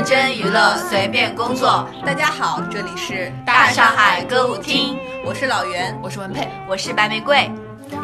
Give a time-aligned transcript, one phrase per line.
[0.00, 1.86] 认真娱乐，随便工作。
[2.06, 7.50] 大家好，这里是大上海歌舞厅，我是老袁，我是文佩，我是白玫瑰，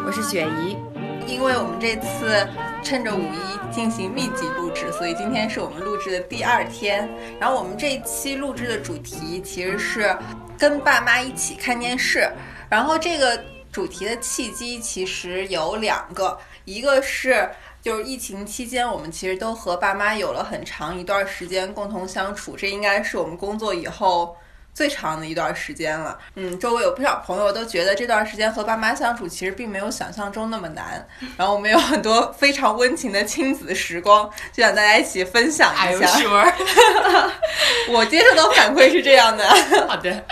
[0.05, 0.77] 我是雪姨。
[1.25, 2.47] 因为我们这次
[2.83, 7.09] 趁着五一进行密集录制，所以今天是我们录制的第二天。
[7.39, 10.15] 然后我们这一期录制的主题其实是
[10.55, 12.31] 跟爸妈一起看电视。
[12.69, 17.49] 然后这个主题的契机其实有两个，一个是。
[17.87, 24.35] 就是疫情期间，我们其实都和爸妈有了很长一段时间共同相处，这应该是我们工作以后
[24.73, 26.19] 最长的一段时间了。
[26.35, 31.07] 嗯，周围有不少朋友都觉得这段时间和爸妈相处其实并没有想象中那么难。
[31.37, 36.09] 然后我们有很多非常温情的亲子时光，就想大家一起分享一下。
[37.87, 39.47] 我接受到反馈是这样的。
[39.87, 40.25] 好的。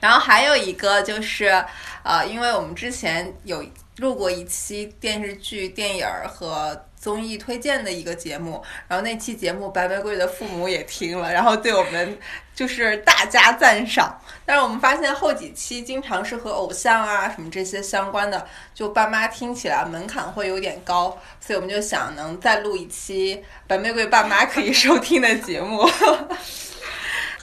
[0.00, 1.64] 然后还有一个就是，
[2.02, 3.64] 呃，因为我们之前有。
[4.00, 12.18] 录过一期电视剧、电影儿和综艺推荐的一个节目，然后那期节目白玫瑰的父母也听了，然后对我们
[12.54, 14.20] 就是大加赞赏。
[14.44, 25.88] 但是我们发现后几期经常是和偶像啊什么这些相关的，就爸妈听起来门槛会有点高，所以我们就想能再录一期白玫瑰爸妈可以收听的节目。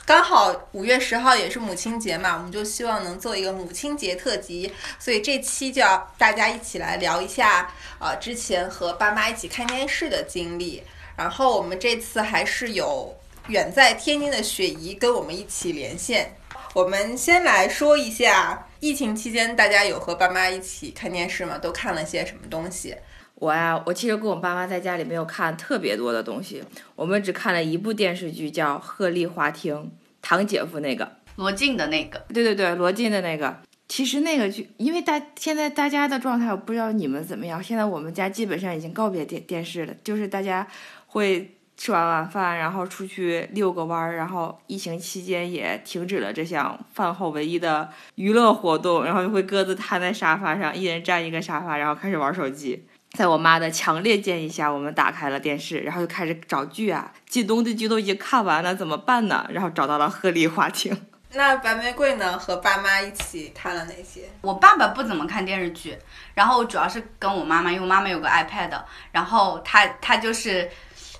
[0.08, 10.82] 刚好五月十号也是母亲节嘛，我们就希望能做一个母亲节特辑，所以这期就要大家一起来聊一下呃，之前和爸妈一起看电视的经历。
[11.14, 13.14] 然后我们这次还是有
[13.48, 16.34] 远在天津的雪姨跟我们一起连线。
[16.72, 21.58] 我们先来说一下疫情期间大家有和爸妈一起看电视吗？
[21.58, 22.94] 都看了些什么东西？
[23.34, 26.62] 我呀，我其实跟我爸妈在家里没有看特别多的东西，
[26.96, 29.74] 我们只看了一部电视剧，叫《鹤唳华亭》，
[30.20, 32.18] 堂姐夫那个罗晋的那个。
[32.34, 33.60] 对对对，罗晋的那个。
[33.88, 37.62] 其实那个剧，因为大现在大家的状态，我不知道你们怎么样。
[37.62, 40.66] 现在我们家基本上已经告别电电视了，就是大家
[41.06, 52.84] 会吃完晚饭，然后出去遛个弯儿，然后疫情期间也停止了这项饭后唯一的娱乐活动，然后就会各自瘫在沙发上，一人占一个沙发，然后开始玩手机。
[53.12, 57.12] 在我妈的强烈建议下，我们打开了电视，然后就开始找剧啊。
[57.26, 59.46] 靳东的剧都已经看完了，怎么办呢？
[59.50, 60.92] 然后找到了《鹤唳华亭》。
[61.32, 62.38] 那白玫瑰呢？
[62.38, 64.22] 和爸妈一起看了哪些？
[64.40, 65.96] 我爸爸不怎么看电视剧，
[66.34, 68.70] 然后主要是跟我妈妈，因为我妈妈有个 iPad，
[69.12, 70.70] 然后她她就是，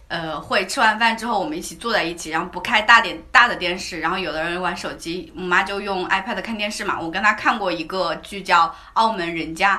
[0.08, 6.98] 呃，会吃完饭之后我们一起坐在一起，然后不开大点大的电视，然后有的人玩手机，我妈就用 iPad 看电视嘛。
[7.00, 9.76] 我跟她看过一个剧叫《澳门人家》。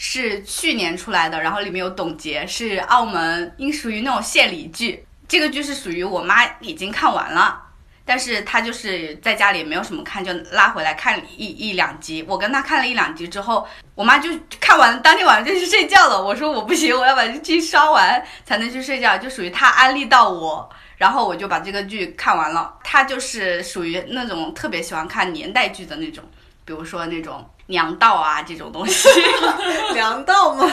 [0.00, 5.04] 是去年出来的，然后里面有董洁，是澳门，应属于那种献礼剧。
[5.26, 7.60] 这个剧是属于我妈已经看完了，
[8.08, 12.24] 但是他就是在家里没有什么看，就拉回来看一一两集。
[12.26, 16.24] 我跟他看了一两集之后，我妈就看完，当天晚上就去睡觉了。
[16.24, 20.66] 我说我不行，我要把这剧刷完才能去睡觉，就属于他安利到我，
[20.96, 22.74] 然后我就把这个剧看完了。
[22.82, 26.24] 他就是属于那种特别喜欢看年代剧的那种，
[26.64, 27.46] 比如说那种。
[27.68, 29.08] 娘道啊，这种东西，
[29.92, 30.66] 娘道吗？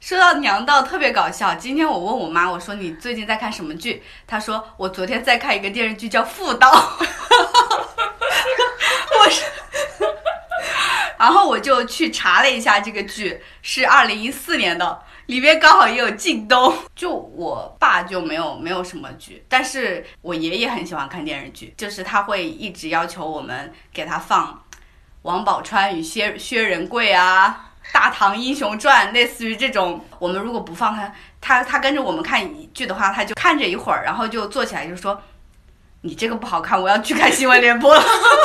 [0.00, 1.54] 说到娘道，特别搞笑。
[1.56, 4.02] 今天我问我妈，我说你最近在看什么剧？
[4.26, 6.70] 她说我昨天在看一个电视剧叫《妇道》。
[9.18, 9.42] 我是，
[11.18, 16.72] 然后我就去查了一下，这个剧是二零一四年的，里面刚好也有靳东。
[16.94, 24.62] 就我爸就没有没有什么剧，但是我爷爷很喜欢看电视剧，就是他会一直要求我们给他放。
[25.28, 35.22] 王宝钏与薛薛仁贵啊，《大唐英雄传》类似于这种，我们如果不放他，他他跟着我们看一剧的话，他就看着一会儿，然后就坐起来就说
[36.00, 38.02] ：“你这个不好看，我要去看新闻联播了。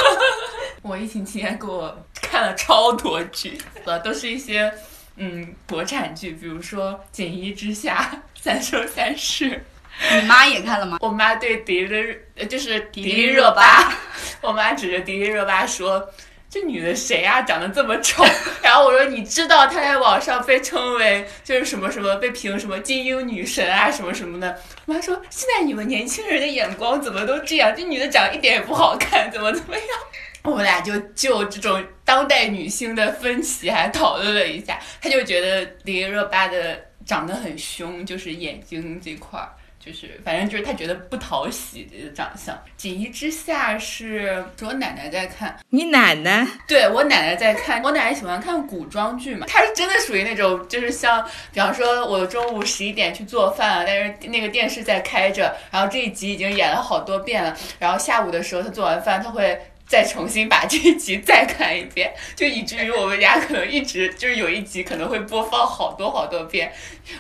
[0.83, 4.69] ”我疫情期间给我看了超多剧，呃，都是一些
[5.15, 8.11] 嗯国产剧，比如说《锦衣之下》
[8.43, 9.51] 《三生三世》。
[10.19, 10.97] 你妈也看了吗？
[10.99, 12.17] 我妈对迪丽
[12.49, 13.93] 就是迪丽热巴，
[14.43, 16.05] 我妈指着迪丽热巴说。
[16.53, 17.41] 这女的谁啊？
[17.41, 18.23] 长得这么丑。
[18.61, 24.55] 然后我说，你知道她在网上被称为就是什么什么被评什么金鹰女神啊什么什么的。
[24.85, 27.73] 我妈说，现在你们年轻人的眼光怎么都这样？
[27.75, 29.85] 这女的长得一点也不好看，怎么怎么样？
[30.45, 34.79] 我们俩就就这种当代女性的分歧还讨论了一下。
[35.01, 39.49] 她就觉得迪丽热巴的长得很凶，就是眼睛这块儿。
[39.83, 42.57] 就是，反正就是他觉得不讨喜的长相。
[42.77, 46.47] 锦衣之下是是我奶奶在看，你奶奶？
[46.67, 49.45] 对我奶奶在看，我奶奶喜欢看古装剧嘛。
[49.47, 51.21] 她是真的属于那种，就是像，
[51.51, 66.71] 比方说我中午十一点去做饭了，但是那个电视在开着，然后这一集已经演了好多遍了，然后下午的时候她做完饭，她会再重新把这一集再看一遍， 就以至于我们家可能一直就是有一集可能会播放好多好多遍。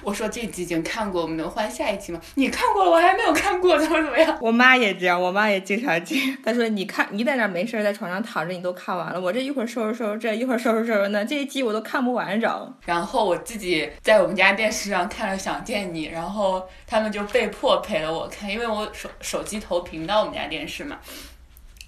[0.01, 2.21] 我说这集已经看过，我们能换下一集吗？
[2.35, 4.37] 你看过了，我还没有看过，怎么怎么样？
[4.41, 6.37] 我妈也这样，我妈也经常这样。
[6.43, 20.97] 她说：“你看，你在那没事在床上躺着，你都看完了，我这一会儿收拾收拾这，一会儿收拾收拾那，这一集我都看不完整。”然后我自己在我们家电视上看了《想见你》，然后他们就被迫陪了我看，因为我手手机投屏到我们家电视嘛。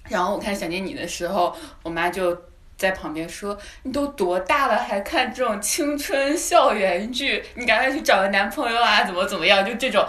[0.08, 2.36] 然后我看《想念你》的时候，我妈就
[2.76, 7.42] 在旁边说：“你都多大了，还看这种青春校园剧？
[7.54, 10.06] 你赶快去找个男朋友啊，怎么怎么样？”就这种。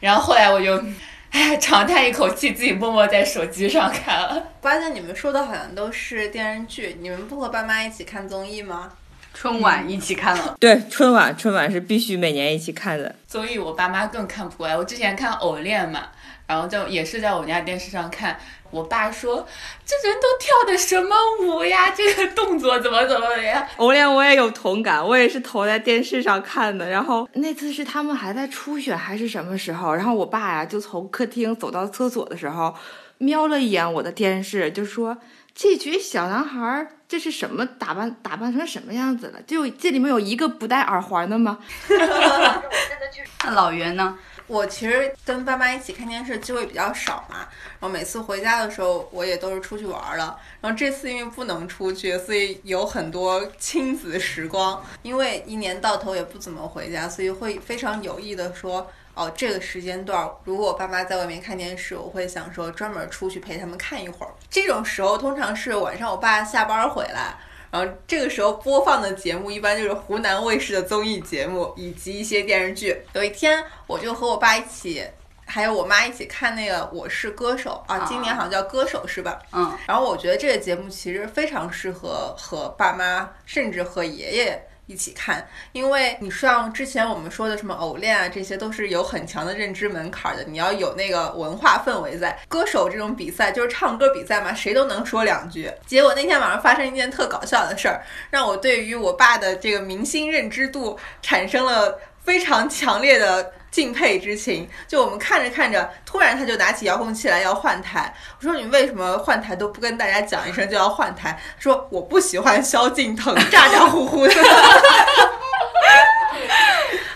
[0.00, 0.82] 然后后来我就，
[1.30, 4.42] 唉，长叹一口气，自己默默在手机上看了。
[4.60, 8.92] 发现你们说的好像都是电视剧，你们不和爸妈一起看综艺吗？
[9.32, 13.14] 春晚一起看了， 对，春晚春晚是必须每年一起看的。
[13.28, 14.76] 综艺我爸妈更看不过来。
[14.76, 16.08] 我之前看《偶练》嘛，
[16.50, 18.36] 然后就也是在我们家电视上看。
[18.72, 19.46] 我爸说
[19.86, 21.90] ：“这人都跳的什么舞呀？
[21.90, 26.88] 这个动作怎么怎么的呀？”我连我也有同感，我也是投在电视上看的。
[26.88, 29.94] 然后那次是他们还在初选还是什么时候？
[29.94, 32.74] 然后我爸呀就从客厅走到厕所的时候，
[33.18, 35.18] 瞄了一眼我的电视，就说
[35.54, 38.16] ：“这群小男孩这是什么打扮？
[38.22, 39.42] 打扮成什么样子了？
[39.42, 41.58] 就这里面有一个不戴耳环的吗？”
[43.42, 44.16] 那老袁呢？
[44.50, 47.46] 我其实跟爸妈一起看电视机会比较少嘛，
[47.78, 50.36] 然后每次回家的时候，我也都是出去玩了。
[50.60, 54.84] 然后这次因为不能出去，所以有很多亲子时光。
[55.02, 64.32] 因为一年到头也不怎么回家，所以会非常有意的说，哦，这个时间段如果我爸妈在外面看电视，我会想说专门出去陪他们看一会儿。
[64.50, 67.36] 这种时候通常是晚上我爸下班回来。
[67.70, 73.00] 然后这个时候播放的节目一般就是湖南卫视的综艺节目以及一些电视剧。
[73.12, 75.04] 有一天，我就和我爸一起，
[75.46, 79.38] 还有我妈一起看那个《我是歌手》啊，今年好像叫《歌手》是吧？
[79.52, 79.72] 嗯。
[79.86, 84.66] 然后我觉得这个节目其实非常适合和爸妈，甚至和爷爷。
[84.90, 90.42] 一起看，因为你像之前我们说的什么偶恋啊，这些都是有很强的认知门槛的。
[90.42, 92.36] 你要有那个文化氛围在。
[92.48, 95.70] 歌手这种比赛就是唱歌比赛嘛，谁都能说两句。
[95.86, 103.52] 结果那天晚上发生一件特搞笑的事儿，让我对于我爸的这个明星认知度产生了非常强烈的。
[103.70, 108.12] 敬佩之情，就我们看着看着，突然他就拿起遥控器来要换台。
[108.38, 111.38] 我说你为什么换台都不跟大家讲一声就要换台？
[111.58, 114.34] 说我不喜欢萧敬腾咋咋呼呼的。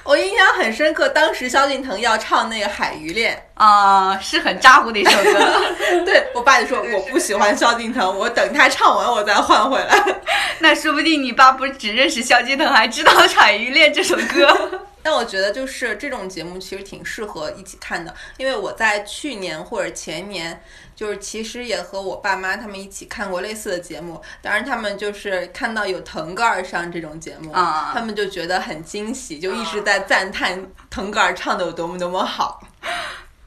[0.04, 5.60] 我印象很深刻，当时萧敬腾要唱那个《海鱼恋》啊，是很咋呼的一首歌。
[6.04, 10.20] 对我爸就说我不喜欢萧敬腾，我等他唱完我再换回来。
[10.60, 14.82] 那说不定你爸不只认识萧敬腾，还知道《海鱼恋》这首歌。
[15.04, 20.58] 但我觉得就是这种节目其实挺适合一起看的，因为我在去年或者前年，
[20.96, 24.18] 就是其实也和我爸妈他们一起看过类似的节目。
[24.40, 32.66] 当然，他们就是看到有腾格尔上这种节目，他们就觉得很惊喜，就一直在赞叹腾格尔唱的有多么多么好。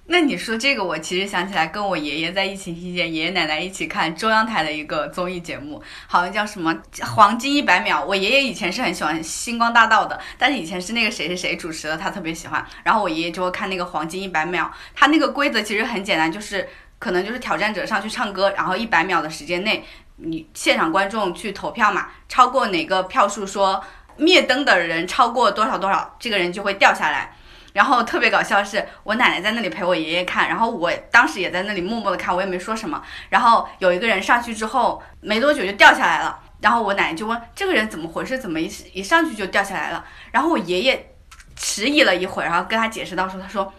[0.10, 6.74] 那你说这个，我其实想起来，跟我爷爷在疫情期间，爷爷奶奶一起看中央台的一个综艺节目，好像叫什么
[7.06, 8.04] 《黄金一百秒》。
[8.06, 12.66] 我爷爷以前是很喜欢《星光大道》的，但是以前是那个谁谁谁主持的，他特别喜欢。
[12.84, 16.68] 然后我爷爷就会看那个《黄金一百秒》，他那个规则其实很简单，就是
[17.00, 19.84] 可能就是挑战者上去唱歌，然后一百秒的时间内，
[20.16, 23.84] 你现场观众去投票嘛，超过哪个票数说
[24.16, 27.34] 灭灯的人超过多少多少，这个人就会掉下来。
[27.74, 33.02] 然后特别搞笑是，我奶奶在那里陪我爷爷看，然后我当时也在那里默默的看，我也没说什么。
[33.30, 36.40] 然后有一个人上去之后，没多久就掉下来了。
[36.62, 40.04] 然后我奶奶就问这个人怎么回事，怎么一一上去就掉下来了？
[40.32, 41.16] 然后我爷爷
[41.56, 43.74] 迟疑了一会儿，然后跟他解释到说，他说。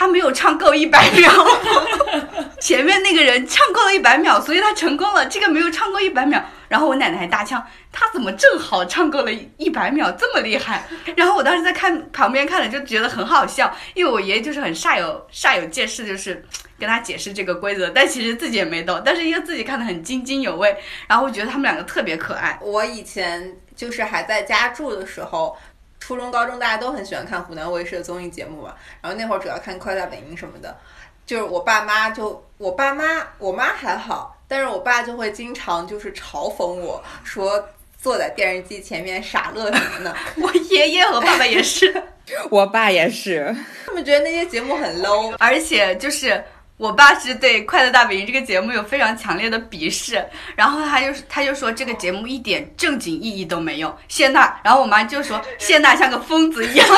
[0.00, 1.30] 他没有唱够一百秒，
[2.58, 5.26] 前面那个人唱够了一百秒，所以他成功了。
[5.26, 10.88] 这个没有唱够一百秒，然后我奶奶还搭腔，他怎么正好唱够了一百秒，这么厉害？
[11.14, 16.42] 然后我当时在看旁边看了，就觉得很好笑，因为我爷爷就是很煞有煞有介事，就是
[16.78, 20.74] 跟他解释这个规则，但其实自己也没懂，但是因为自己看的很津津有味，
[21.08, 22.58] 然后我觉得他们两个特别可爱。
[22.62, 25.54] 我以前就是还在家住的时候。
[26.10, 30.76] 初中、高中大家都很喜欢看湖南卫视的综艺节目嘛，然后那会儿主要看《快乐大本营》什么的，
[31.24, 33.04] 就是我爸妈就我爸妈
[33.38, 37.64] 我妈还好，但是我爸就会经常就是嘲讽我说
[37.96, 40.16] 坐在电视机前面傻乐什么的。
[40.42, 42.02] 我爷爷和爸爸也是，
[42.50, 43.54] 我爸也是，
[43.86, 46.42] 他们觉得那些节目很 low，而且就是。
[46.80, 50.24] 我爸是对《快乐大本营》这个节目有非常强烈的鄙视，
[50.56, 53.94] 然后他就他就说这个节目一点正经意义都没有。
[54.08, 56.88] 谢娜，然后我妈就说谢娜像个疯子一样。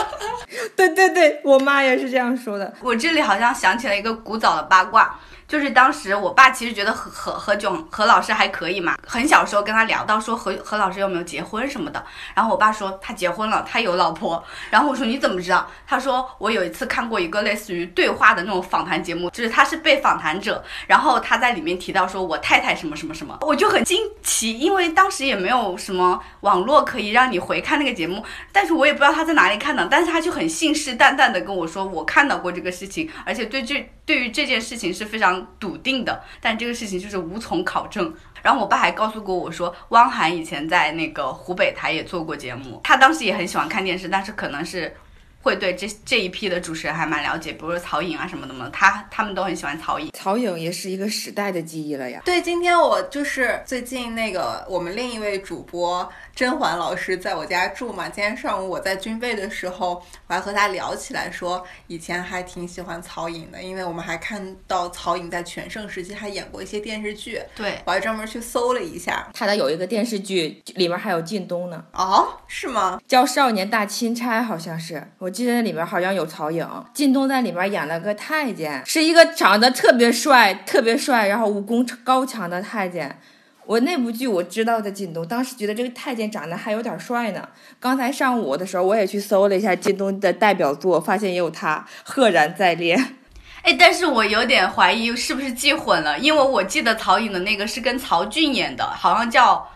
[0.74, 2.72] 对对对，我妈也是这样说的。
[2.80, 5.14] 我这里好像想起了一个古早的八卦，
[5.48, 15.66] 就是当时我爸其实觉得何何何炅何老师还可以嘛，很小时候跟他聊到说何何老师有没有结婚什么的，然后我爸说他结婚了，他有老婆，然后我说你怎么知道？
[15.86, 38.14] 他说我有一次看过一个类似于对话的那种访谈节目，就是他是被访谈者，然后他在里面提到说我太太什么什么什么，我就很惊奇，因为当时也没有什么网络可以让你回看那个节目，但是我也不知道他在哪里看的，但是他就很信誓旦旦的跟我说我看到过这个事情，而且对这对于这件事情是非常笃定的，但这个事情就是无从考证。
[38.42, 44.94] 然后我爸还告诉过我说，汪涵以前在那个湖北台也做过节目，他当时也很喜欢看电视，但是可能是
[45.40, 50.10] 会对这这一批的主持人还蛮了解，比如说曹颖啊什么的嘛，他他们都很喜欢曹颖。
[50.12, 52.20] 曹颖也是一个时代的记忆了呀。
[52.24, 58.08] 对，今天我就是最近那个我们另一位主播甄嬛老师在我家住嘛。
[58.08, 69.28] 今天上午我在军备的时候，我还和他聊起来，说以前还挺喜欢曹颖的，因为我们还看到曹颖在全盛时期还演过一些电视剧，对，我还专门去搜了一下。
[69.32, 73.00] 他的有一个电视剧里面还有靳东呢，哦，是吗？
[73.06, 83.20] 叫《少年大钦差》，好像是，我我记得那里面好像有曹颖，靳东在里面演了个太监，是一个长得特别帅、特别帅，然后武功高强的太监。
[83.66, 87.46] 我那部剧我知道的靳东，当时觉得这个太监长得还有点帅呢。
[87.78, 92.96] 刚才上午的时候，我也去搜了一下靳东的代表作，发现也有他，赫然在列。
[93.60, 99.68] 哎，但是我有点怀疑是不是记混了，因为我记得曹颖的那个是跟曹骏演的，好像叫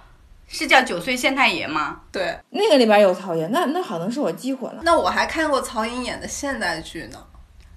[0.52, 2.02] 是叫九岁县太爷吗？
[2.12, 4.82] 对，那个里边有曹颖，那那可能是我记混了。
[4.84, 7.18] 那我还看过曹颖演的现代剧呢。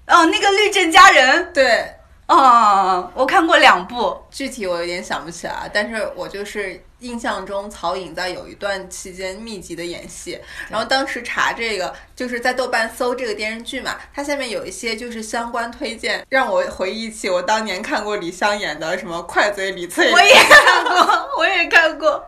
[0.06, 1.90] 哦，那个《律政佳人》对，
[2.26, 4.16] 哦，我看过两部。
[4.30, 22.24] 具体我有点想不起来，但是我就是印象中曹颖在有一段期间密集的演戏，然后当时查这个就是在豆瓣搜这个电视剧嘛，它下面有一些就是相关推荐，让我回忆起我当年看过李湘演的什么《快嘴李翠》，我也看过，我也看过。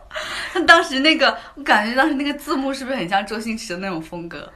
[0.65, 4.49] 当时那个，我感觉当时那个字幕是不是很像周星驰的那种风格？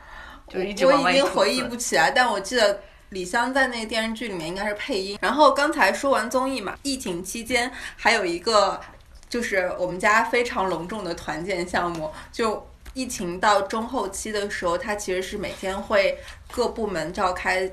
[0.47, 2.79] 就一直我已经回忆不起来，但我记得
[3.13, 5.17] 李湘在那个电视剧里面应该是配音。
[5.21, 8.81] 然后刚才说完综艺嘛，疫情期间还有一个
[9.29, 12.67] 就是我们家非常隆重的团建项目，就。
[12.95, 16.15] 疫情到中后期的时候，它其实是每天会
[16.51, 17.67] 各部门召开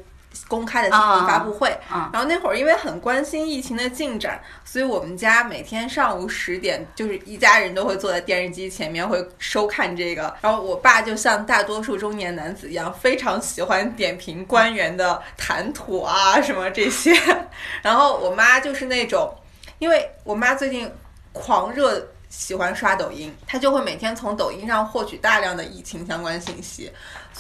[0.49, 1.69] 公开的新闻发布会。
[1.89, 10.35] 啊然后那会儿因为很关心疫情的进展，所以我们家每天上午十点，就是一家人都会坐在电视机前面会收看这个。
[10.41, 17.13] 然后我爸就像大多数中年男子一样，非常喜欢点评官员的谈吐啊什么这些。
[17.83, 19.33] 然后我妈就是那种，
[19.79, 20.91] 因为我妈最近
[21.33, 22.07] 狂热。
[22.31, 26.89] 喜欢刷抖音，她就会每天从抖音上获取大量的疫情相关信息，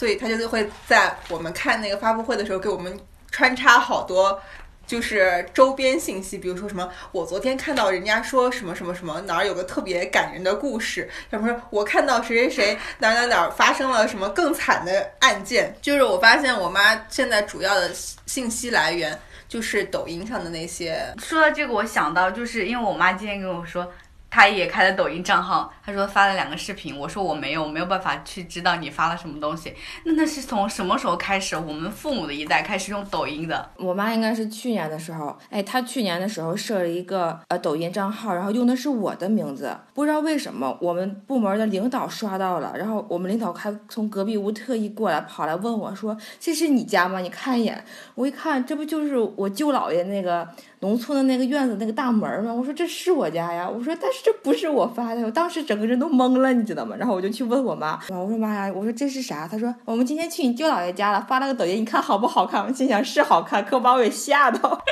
[0.00, 2.98] 所以她就会在我们看那个发布会的时候给我们
[3.30, 4.40] 穿插好多
[4.86, 17.90] 就是周边信息，比如说什么，我昨天看到人家说什么什么什么哪儿有个特别感人的故事，要不说我看到谁谁谁哪哪哪发生了什么更惨的案件，就是我发现我妈现在主要的
[18.24, 19.16] 信息来源
[19.50, 23.86] 就是抖音上的那些，说到这个，我想到就是因为我妈今天跟我说，
[24.30, 29.74] 他也开了抖音账号，他说发了两个视频，我说我没有，我没有办法去知道你发了什么东西。
[30.04, 33.70] 那那是从什么时候开始，我们父母的一代开始用抖音的？
[33.76, 47.18] 我妈应该是去年的时候，哎，她去年的时候设了一个呃抖音账号，然后用的是我的名字，不知道为什么我们部门的领导刷到了，然后我们领导还从隔壁屋特意过来跑来问我说：“这是你家吗？
[47.18, 47.84] 你看一眼。”
[48.14, 50.48] 我一看，这不就是我舅姥爷那个
[50.80, 52.52] 农村的那个院子那个大门吗？
[52.52, 56.96] 我说这是我家呀，我说但是这不是我发的，我当时整个人都懵了，你知道吗？
[56.98, 59.46] 然后我就去问我妈，我说妈呀，我说这是啥？
[59.46, 62.64] 她说我们今天去你舅姥爷家了，发了个抖音，你看好不好看？
[62.66, 64.82] 我心想是好看，可把我给吓到。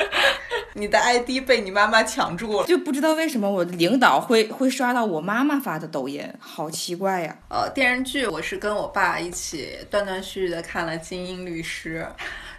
[0.74, 2.66] 你的 ID 被你妈妈抢住了。
[2.66, 7.34] 就不知道为什么我的领导会会刷到我妈妈发的抖音，好奇怪呀！
[7.48, 12.06] 呃，电视剧我是跟我爸一起断断续续的看了《精英律师》，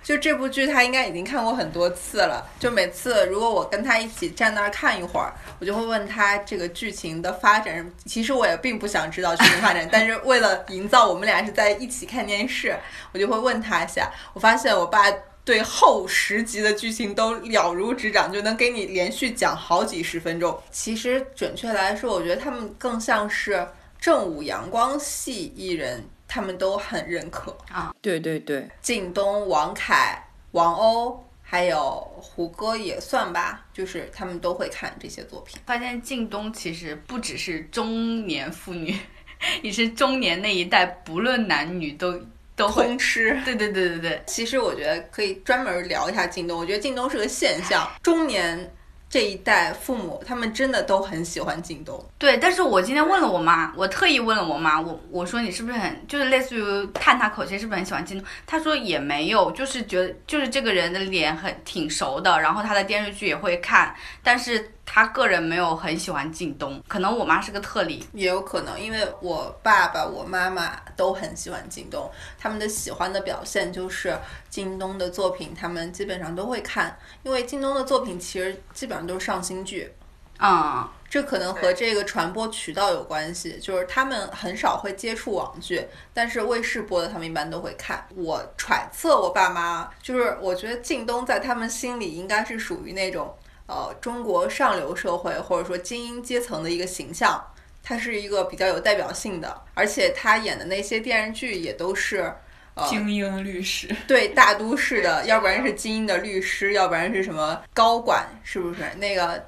[0.08, 2.50] 就这部剧他应该已经看过很多次了。
[2.58, 7.86] 就每次如果我跟他一起站那儿看一会儿，我就会问他这个剧情的发展。
[8.06, 12.74] 其实我也并不想知道剧情发展，但是为了营造我们俩是在一起看电视，
[13.12, 14.10] 我就会问他一下。
[14.32, 15.04] 我发现我爸。
[15.44, 20.62] 对后十集的剧情都了如指掌，就能给你连续讲好几十分钟。
[20.72, 23.66] 其实准确来说，我觉得他们更像是
[23.98, 27.94] 正午阳光系艺人，他们都很认可啊。
[28.02, 31.86] 对对对，靳东、王凯、王鸥，还有
[32.22, 35.60] 胡歌也算吧，就是他们都会看这些作品。
[35.66, 38.96] 发现靳东其实不只是中年妇女，
[39.64, 42.20] 也是中年那一代，不论男女都
[42.56, 42.84] 都会。
[42.84, 43.40] 通吃。
[43.46, 46.60] 对对对对对，其实我觉得可以专门聊一下靳东。
[46.60, 48.74] 我觉得靳东是个现象，中年
[49.10, 52.04] 这一代父母他们真的都很喜欢靳东。
[52.18, 58.28] 对，但是我今天问了我妈，我特意问了我妈，我我说你是不是很就是类似于探他口气，是不是很喜欢靳东？
[58.46, 68.04] 她说也没有，就是觉得就是这个人的脸很挺熟的，然后他的电视剧也会看，但是他个人没有很喜欢靳东，可能我妈是个特例。
[68.14, 74.18] 也有可能，因为我爸爸、我妈妈都很喜欢靳东，他们的喜欢的表现就是
[74.50, 79.94] 靳东的作品，他们基本上都会看，因为靳东的作品其实基本上都是上新剧，
[80.40, 88.08] 嗯，这可能和这个传播渠道有关系，就是他们很少会接触网剧，但是卫视播的他们一般都会看。
[88.16, 93.36] 我揣测我爸妈，就是我觉得靳东在他们心里应该是属于那种
[93.68, 97.40] 呃中国上流社会或者说精英阶层的一个形象，
[97.84, 102.34] 他是一个比较有代表性的，而且他演的那些电视剧也都是。
[102.80, 108.84] 呃，精英律师，对大都市的， 要不然是精英的律师，要不然是什么高管，是不是？
[109.00, 109.44] 那个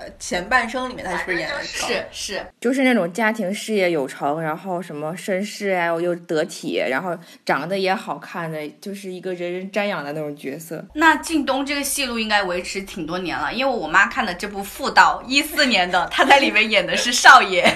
[0.00, 7.14] 呃，前半生里面他是不是演的是是，就是那种家庭事业有成，然后什么绅士啊，又得体，然后
[7.44, 10.82] 长得也好看的，就是一个人人瞻仰的那种角色。
[10.94, 17.70] 那靳东这个戏路应该维持挺多年了，因为我妈看的这部《妇道》一四年的，他在里面演的是少爷。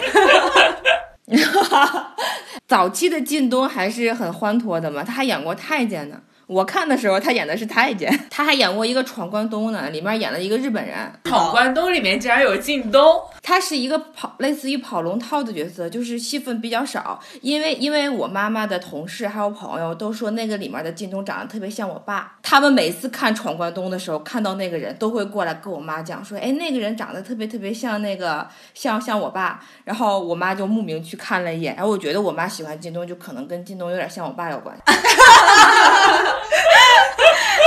[2.66, 6.22] 早期的靳东还是很欢脱的嘛，他还演过太监呢。
[6.46, 10.96] 我看的时候，他演的是太监， 他还演过一个闯关东呢，里面演了一个日本人。
[11.24, 13.02] 闯关东里面竟然有靳东，
[13.42, 17.18] 他是一个跑类似于跑龙套的角色，就是戏份比较少。
[17.40, 29.60] 因为因为我妈妈的同事还有朋友都说那个里面的靳东长得特别像我爸，他们每次看闯关东的时候看到那个人都会过来跟我妈讲说，哎，那个人长得特别特别像那个像像我爸。
[29.84, 34.82] 然后我妈就慕名去看了一眼，然后我觉得我妈喜欢靳东就可能跟靳东有点像我爸有关系。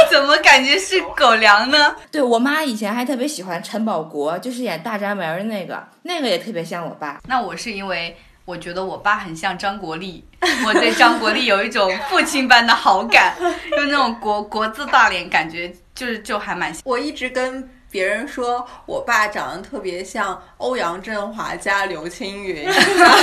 [0.10, 1.96] 怎么感觉是狗粮呢？
[2.12, 7.20] 对我妈以前还特别喜欢陈宝国，就是演大宅门的那个，那个也特别像我爸。
[7.28, 10.24] 那我是因为我觉得我爸很像张国立，
[10.66, 13.36] 我对张国立有一种父亲般的好感，
[13.76, 16.82] 就那种国国字大脸，感觉就是就还蛮像。
[16.86, 22.68] 我一直跟别人说我爸长得特别像欧阳震华加刘青云。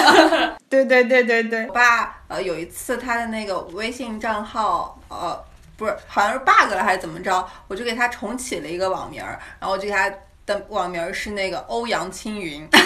[0.69, 5.39] 对对对对对我，爸呃有一次他的那个微信账号呃
[5.77, 10.11] 不是好像是 bug 了还是怎么着，我就给他重启了一个网名儿，然后我就给他
[10.47, 12.69] 的网名儿是那个欧阳青云。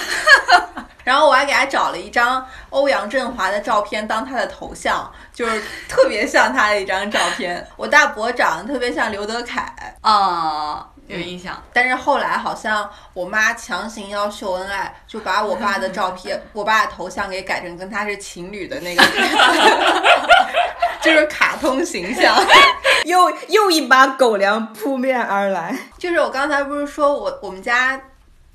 [1.04, 7.66] 然后我还给他找了一张欧阳震华的照片当他的头像，就是特别像他的一张照片。
[7.76, 11.60] 我大伯长得特别像刘德凯，啊、有印象。
[11.72, 19.02] 但是后来好像我妈强行要秀恩爱，就把我爸的照片、 我爸的头像给改成跟他是情侣的那个，
[21.02, 22.36] 就是卡通形象。
[23.04, 25.74] 又又一把狗粮扑面而来。
[25.96, 27.98] 就是我刚才不是说我我们家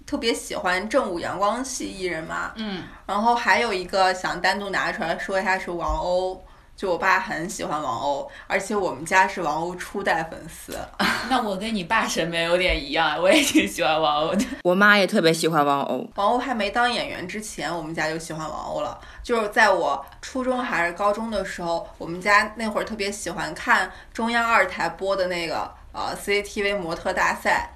[0.05, 6.37] 特别喜欢正午阳光系艺人嘛，嗯，然后还有一个想单独拿出来说一下是王鸥。
[6.75, 10.77] 就我爸很喜欢王鸥，而且我们家是王鸥初代粉丝。
[11.29, 14.45] 那我跟你爸审美有点一样，我也挺喜欢王鸥的。
[14.63, 18.99] 我妈也特别喜欢王鸥，王鸥还没当演员之前，我们家就喜欢王鸥了。
[19.21, 27.69] 就是在我初中还是高中的时候，我们家那会儿特别喜欢看中央二台播的那个呃 CCTV 模特大赛。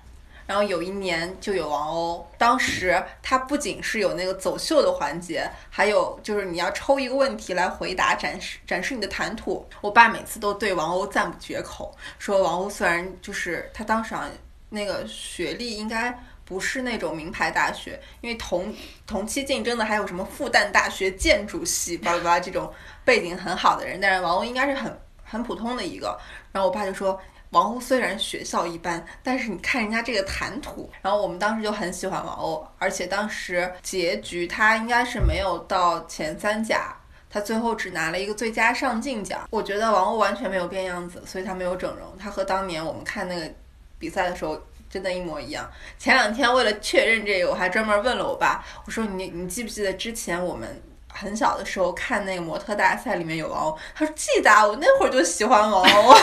[0.47, 9.67] 然后有一年就有王鸥，当时它不仅是有那个走秀的环节，还有就是你要抽一个问题来回答，展示展示你的谈吐。
[9.81, 14.31] 我爸每次都对王鸥赞不绝口，说王鸥虽然就是他当时好像
[14.69, 18.73] 那个学历应该不是那种名牌大学，因为同
[19.05, 26.17] 同期竞争的还有什么复旦大学建筑系巴拉巴拉这种背景很好的人，但是王鸥应该是很很普通的一个。
[26.53, 27.19] 然后我爸就说。
[27.51, 36.93] 王鸥虽然学校一般，但是你看人家这个谈吐，然后我们当时就很喜欢王鸥，而且当时结局他应该是没有到前三甲，
[37.29, 39.47] 他最后只拿了一个最佳上镜奖。
[39.49, 43.49] 我觉得王鸥完全没有变样子，所以他没有整容，他和当年我们看那个
[43.97, 45.69] 比赛的时候真的一模一样。
[45.97, 50.81] 前两天为了确认这个，我还专门问了我爸，我说你你记不记得之前我们
[51.19, 53.77] 很小的时候看那个模特大赛里面有王鸥？
[53.95, 56.17] 他说记得啊，我那会儿就喜欢王鸥。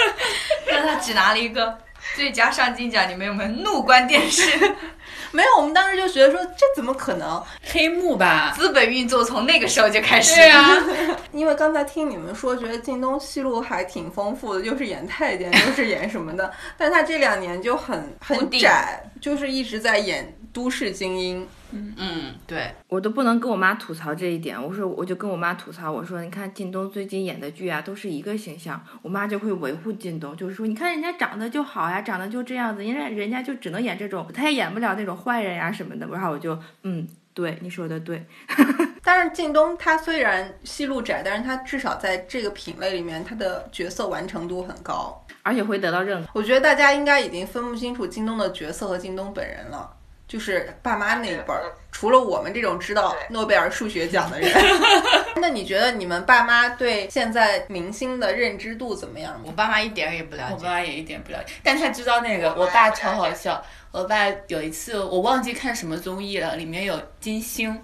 [0.70, 1.76] 但他只拿了一个
[2.14, 4.42] 最佳上镜奖，你们有没有怒关电视？
[5.32, 7.42] 没有，我们当时就觉得说这怎么可能？
[7.62, 8.54] 黑幕吧？
[8.56, 10.34] 资本运作从那个时候就开始。
[10.34, 10.82] 对啊，
[11.32, 21.46] 因为刚才听你们说，觉得靳东戏路还挺丰富的，又是演太监，又是演什么的，但他这两年就很很窄，就是一直在演都市精英。
[21.72, 24.60] 嗯，对，我都不能跟我妈吐槽这一点。
[24.62, 28.80] 我说，我就跟我妈吐槽，我说，你看靳东最近演的剧啊，都是一个形象。
[29.02, 36.06] 我妈就会维护靳东，就是说，你看人家长得就好呀，长得就这样子，人家人家就只能演这种，他也演不了那种坏人呀什么的。
[36.06, 38.24] 然后我就，嗯，对，你说的对。
[39.02, 46.30] 但是靳东他虽然戏路窄，但是他至少在这个品类里面，他的角色完成度很高，而且会得到认可。
[46.32, 49.95] 我觉得大家应该已经分不清楚靳东的角色和靳东本人了。
[50.28, 54.52] 就是爸妈那一辈儿，除了我们这种知道诺贝尔数学奖的人，
[55.40, 59.40] 那你觉得你们爸妈对现在明星的认知度怎么样？
[59.44, 63.64] 我爸妈一点也不了解，我爸妈也一点不了解，但他知道那个，我爸超好笑。
[63.92, 67.80] 我爸有一次我忘记看什么综艺了，里面有金星，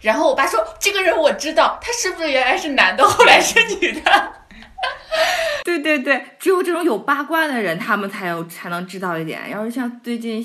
[0.00, 4.32] 然后我爸说这个人我知道，他是不是原来是男的，后来是女的？
[5.64, 9.50] 对对对，只有这种有八卦的人，他们才有才能知道一点。
[9.50, 10.42] 要是像最近。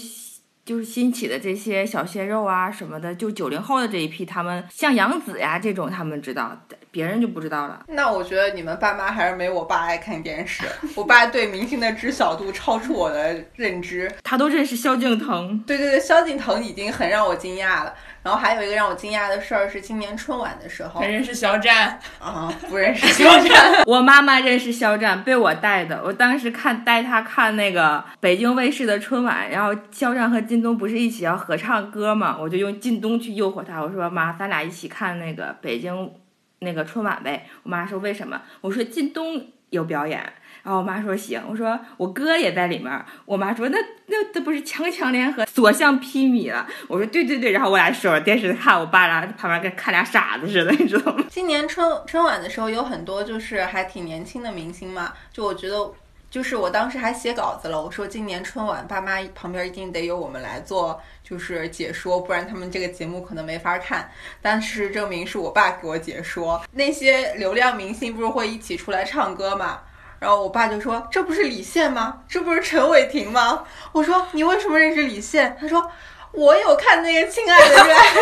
[0.70, 6.56] 就是新起的这些小鲜肉啊什么的，就九零后的这一批，他们像杨紫呀这种，他们知道，
[6.92, 7.84] 别人就不知道了。
[7.88, 10.66] 那我觉得你们爸妈还是没我爸爱看电视。
[10.94, 15.58] 我爸对明星的知晓度超出我的认知，他都认识萧敬腾。
[15.66, 17.92] 对对对，萧敬腾已经很让我惊讶了。
[18.22, 23.84] 然后还有一个让我惊讶的事儿是，今年春晚的时候，认识肖战啊，不认识 肖战。
[23.88, 26.02] 我妈妈认识肖战，被我带的。
[26.04, 36.14] 我当时看带他看那个北京卫视的春晚，然后肖战和靳东不是一起要合唱歌嘛，我就用靳东去诱惑他，我说妈，咱俩一起看那个北京
[36.60, 37.48] 那个春晚呗。
[37.64, 38.42] 我妈说为什么？
[38.62, 40.34] 我说靳东有表演。
[40.64, 43.06] 然后我妈说行，我说我哥也在里面。
[43.26, 46.68] 我妈说那那这不是强强联合，所向披靡了。
[46.88, 47.52] 我说对对对。
[47.52, 51.26] 然后我俩守着电视看，我爸俩旁边跟看俩傻子似的，你知道吗？
[51.30, 55.92] 今年春春晚的时候有很多就是还挺年轻的明星嘛，就我觉得
[56.30, 64.12] 就是我当时还写稿子了，我说今年春晚爸妈旁边一定得有我们来做就是解说，不然他们这个节目可能没法看。
[64.42, 69.80] 但事实证明是我爸给我解说，那些流量明星不是会一起出来唱歌嘛？
[70.20, 72.22] 然后我爸就说：“这不是李现吗？
[72.28, 75.90] 这不是陈伟霆吗？”我说：“你为什么认识李现？”他说
[76.34, 78.22] ：“我有看那个《亲爱的热爱的》。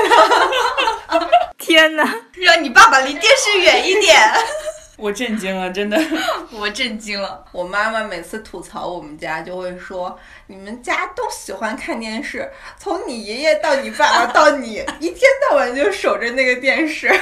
[1.57, 2.15] ”天哪！
[2.33, 4.15] 让你爸爸离电视远一点。
[4.97, 5.99] 我震惊了，真的，
[6.51, 7.45] 我震惊了。
[7.51, 17.13] 我妈妈每次吐槽我们家，就会说：“你们家都喜欢看电视，从你爷爷到你爸爸到你，一天到晚就守着那个电视。”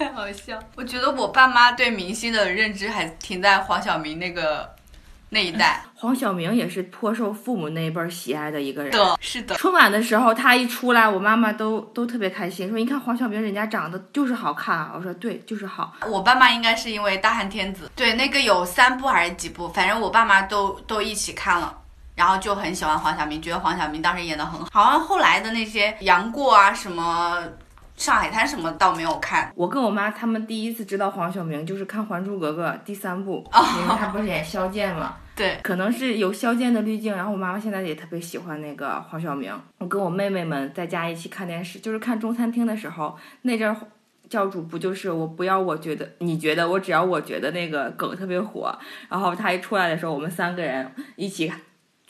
[0.00, 0.58] 太 好笑！
[0.76, 4.66] 我觉得我爸妈对明星的认知还停在黄晓明那个
[5.28, 5.84] 那一代。
[5.94, 8.90] 黄晓明也是颇受父母那一辈喜爱的一个人。
[8.90, 9.54] 的，是的。
[9.56, 21.76] 春晚的时候他一出来，我妈妈都都特别开心，说：“你看黄晓明，人家长得就是好看啊。”我说：“对，就是好。”我爸妈应该是因为《大汉天子》，对那个有三部还是几部，反正我爸妈都都一起看了，
[22.16, 24.66] 然后就很喜欢黄晓明，觉得黄晓明当时演的很好。
[24.72, 27.38] 好像后来的那些杨过啊什么。
[28.00, 33.46] 上海滩什么倒没有看，我跟我妈他们第一次知道黄晓明就是看《还珠格格》第三部，
[33.78, 35.16] 因为他不是演萧剑嘛。
[35.36, 39.52] 对，可能是有萧剑的滤镜，然后我妈妈现在也特别喜欢那个黄晓明。
[39.76, 43.76] 我跟我妹妹们在家一起看电视，就是看中餐厅的时候，那阵儿
[44.30, 48.74] 教主不就是我不要我觉得你觉得我只要我觉得那个梗特别火，
[49.10, 51.52] 然后他一出来的时候，我们三个人一起。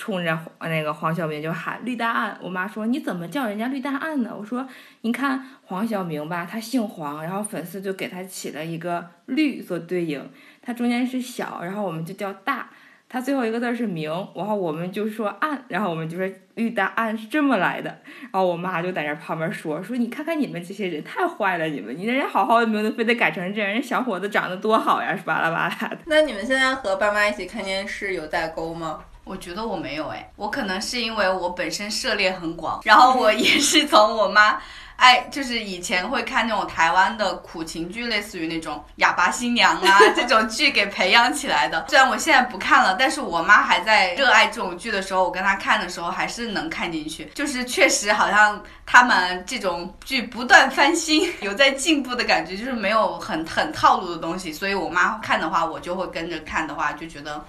[0.01, 4.35] 冲着那个黄晓明就喊绿大案，我妈说你怎么叫人家绿大案呢？
[4.35, 4.67] 我说
[5.03, 10.27] 你看黄晓明吧，他姓黄，然后粉丝就给他起了一个绿做对应，
[10.63, 12.71] 他中间是小，然后我们就叫大，
[13.11, 17.91] 他最后一个字是明，然后我们就说案，然后我们就说绿大案是这么来的。
[18.23, 25.99] 然后我妈就在那旁边说说你看看你们这些人太坏了，你们你人家好好的名字非得改成这样，人小伙子长得多好呀，是巴拉巴拉的。
[26.09, 29.05] 那你们现在和爸妈一起看电视有代沟吗？
[29.31, 34.61] 我觉得我没有哎，我可能是因为我本身涉猎很广，然后我也是从我妈
[34.97, 41.87] 爱，就是以前会看那种台湾的苦情剧，类似于那种哑巴新娘啊 这种剧给培养起来的。
[41.89, 47.27] 虽然我现在不看了，但是我妈还在热爱这种剧的时候，我跟她看的时候还是能看进去。
[47.27, 54.53] 就是确实好像他们这种剧不断翻新， 有在进步的感觉，就是没有很很套路的东西。
[54.53, 57.41] 所以我妈看的话，我就会跟着看的话，就觉得。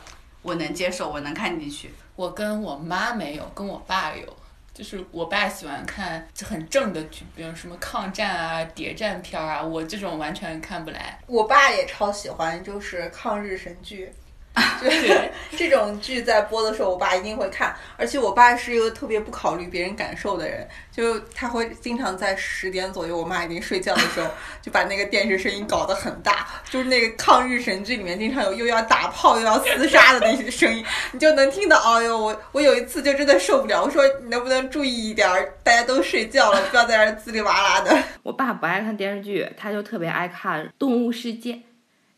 [0.41, 1.91] 我能接受，我能看进去。
[2.15, 4.37] 我跟我妈没有，跟我爸有。
[4.73, 11.19] 就是我爸喜欢看就很正的剧，比如什么抗战啊、谍战片啊，我这种完全看不来。
[11.27, 14.09] 我爸也超喜欢，就是抗日神剧。
[14.81, 17.73] 就是，这种剧在播的时候，我爸一定会看。
[17.95, 24.29] 而且我爸是一个特别不考虑别人感受的人，就他会经常在十点左右，我妈已经睡觉的时候，
[24.61, 30.83] 就把那个电视声音搞得很大， 就是那个抗日神剧里面经常有又要打炮又要厮杀的那些声音，
[31.13, 31.77] 你就能听到。
[31.77, 35.29] 哎呦，我我有一次就真的受不了，我说你能不能注意一点？
[35.63, 37.97] 大家都睡觉了，不要在这儿滋里哇啦的。
[38.23, 41.53] 我爸不爱看电视剧，他就特别爱看《动物世界》，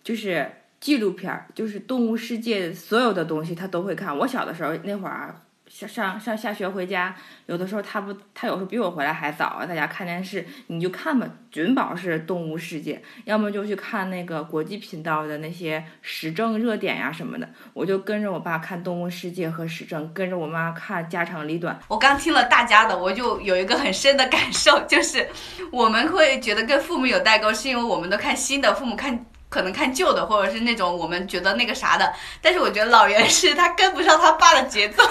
[0.04, 0.50] 就是
[0.84, 4.17] 纪录片儿，就是动物世界所有的东西他都会看。
[4.17, 5.34] 我小的时候那会儿，
[5.69, 7.15] 上上上下学回家，
[7.46, 17.48] 有的时候他不，他有时候比我回来还早啊，在家看电视，你就看吧，准保是动物世界，要么就去看那个国际频道的那些时政热点呀什么的。
[17.72, 21.80] 我就跟着我爸看动物世界和时政，跟着我妈看家长里短。
[21.88, 25.26] 我刚听了大家的，我就有一个很深的感受，就是
[25.72, 32.12] 我们会觉得跟父母有代沟，是因为我们都看新的，父母看可能看旧的，或者是那种我们觉得那个啥的。
[32.42, 35.04] 但是我觉得老袁是他跟不上他爸的节奏，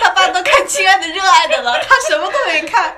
[0.00, 2.96] 他爸都看《亲爱的热爱的》了， 他什么都没看。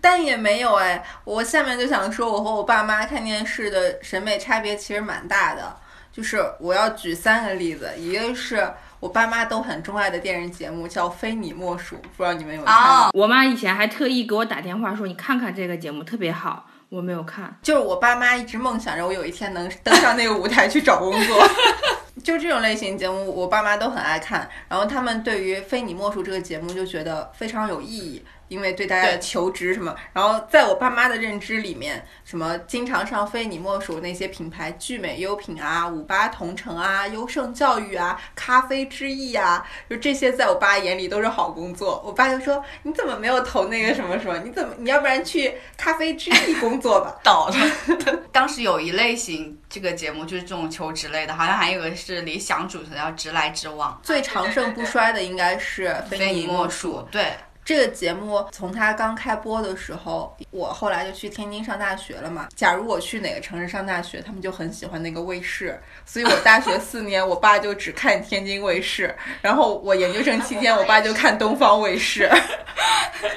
[0.00, 5.76] 但也没有哎，我下面就想说，我和我爸妈看电视的审美差别其实蛮大的。
[6.10, 12.92] 就是我要举三个例子，一个是我爸妈都很钟爱的电视节目，叫《非你莫属》，不知道你们有没有看过？
[12.92, 17.56] 啊，我妈以前还特意给我打电话说：“你看看这个节目特别好。”我没有看。
[17.62, 21.48] 就是我爸妈一直梦想着我有一天能登上那个舞台去找工作。
[22.22, 24.46] 就这种类型节目，我爸妈都很爱看。
[24.68, 29.96] 然后他们对于《非你莫属》这个节目就觉得非常有意义，因为对大家的求职什么。
[30.12, 42.02] 然后在我爸妈的认知里面，什么经常上《非你莫属》那些品牌，聚美优品啊、五八同城啊、优胜教育啊、咖啡之翼啊，就这些在我爸眼里都是好工作。
[42.04, 44.36] 我爸就说：“你怎么没有投那个什么什么？
[44.44, 47.54] 你怎么你要不然去咖啡之翼工作吧？” 倒了。
[48.32, 57.06] 当时有一类型这个节目就是这种求职类的，好像还有一个是理想主持的，叫《直来直往最长盛不衰的应该是》，非你莫属。。
[57.10, 62.48] 对，这个节目从它刚开播的时候，我后来就去天津上大学了嘛。
[62.56, 72.28] 假如我去哪个城市上大学，他们就很喜欢那个卫视，所以我大学四年，我爸就只看天津卫视，然后我研究生期间，我爸就看东方卫视。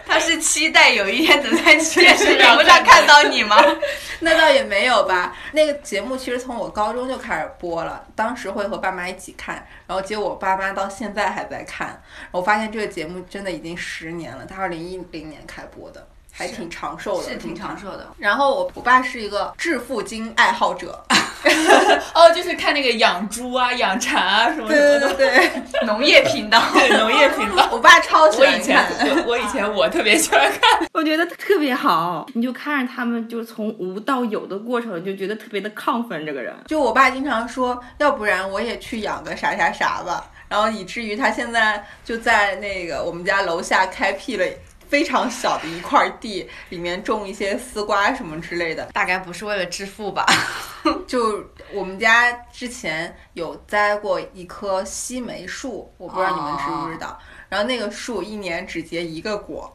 [0.05, 3.57] 他是期待有一天能在 电视屏幕上看到你吗？
[4.21, 5.35] 那倒也没有吧。
[5.51, 9.55] 那个节目其实从我高中就开始播了，当时会和爸妈一起看，
[9.85, 12.01] 然后结果我爸妈到现在还在看。
[12.31, 18.07] 我发现这个节目真的已经十年了，他二零一零年开播的，还挺长寿的，是挺长寿的。
[18.17, 21.03] 然后我我爸是一个致富经爱好者，
[22.15, 27.69] 哦，就是看那个养猪啊、养蚕啊什么什么对的， 对对，农业频道，对农业频道。
[27.71, 29.09] 我爸超喜我以前欢看。
[29.09, 36.25] 我我以前我特别喜欢看，我觉得特别好，你就看着他们就从无到有的过程，就觉得特别的亢奋。
[36.25, 44.45] 这个人，就我爸经常说，要不然我也去养个啥啥啥吧，然后以至于他现在就在那个我们家楼下开辟了。
[44.89, 48.85] 非常小的一块地，里面种一些丝瓜什么之类的。
[48.93, 50.23] 大概不是为了致富吧？
[51.07, 57.17] 就我们家之前有栽过一棵西梅树，我不知道你们知不知道。
[57.49, 59.73] 然后那个树一年只结一个果，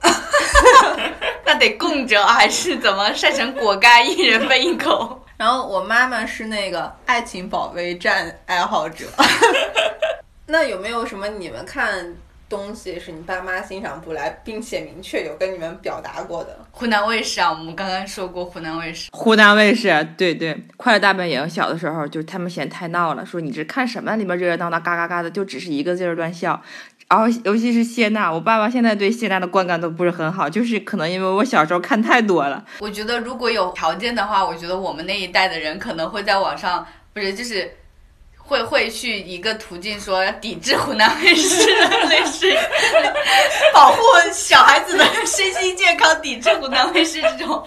[1.44, 5.20] 那得供着还是怎么晒成果干，一人分一口？
[5.36, 9.06] 然后我妈妈是那个爱情保卫战爱好者。
[10.50, 12.14] 那有没有什么你们看
[12.48, 16.58] 东西是你爸妈欣赏不来，并且明确有跟你们表达过的？
[16.70, 19.10] 湖南卫视啊，我们刚刚说过湖南卫视。
[19.12, 24.16] 湖南卫视，对对，《快乐大本营》小的时候就他们嫌太闹了，说你这看什么？
[24.16, 26.58] 里面热热闹闹，嘎嘎嘎的，就只是一个劲儿乱笑。
[27.10, 32.64] 然后尤其是谢娜，我爸爸现在对谢娜的观感都不是很好，就是可能因为我小时候看太多了。
[32.80, 37.70] 我觉得如果有条件的话，我觉得我们那一代的人可能会在网上，不是就是。
[38.48, 41.66] 会会去一个途径说抵制湖南卫视，
[42.08, 42.50] 类似
[43.74, 44.00] 保护
[44.32, 47.62] 小孩子的身心健康，抵制湖南卫视这种。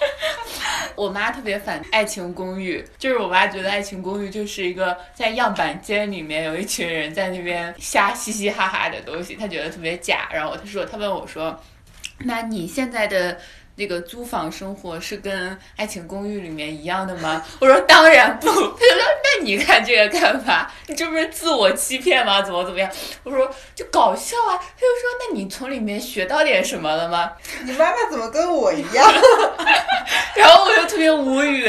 [0.96, 10.28] 我妈特别反《爱情公寓》，就是我妈觉得《爱情公寓》就是一个在样板间里面有一群人在那边瞎嘻嘻哈哈的东西，她觉得特别假。
[10.34, 11.56] 然后她说，她问我说
[12.18, 13.40] ：“那你现在的？”
[13.76, 17.44] 那个租房生活是跟《爱情公寓》里面一样的吗？
[17.60, 18.48] 我说当然不。
[18.48, 20.68] 他就说那你看这个干嘛？
[20.88, 22.42] 你这不是自我欺骗吗？
[22.42, 22.90] 怎么怎么样？
[23.24, 24.58] 我说就搞笑啊。
[24.58, 27.32] 他就说那你从里面学到点什么了吗？
[27.64, 29.12] 你妈妈怎么跟我一样？
[30.36, 31.66] 然后我就特别无语，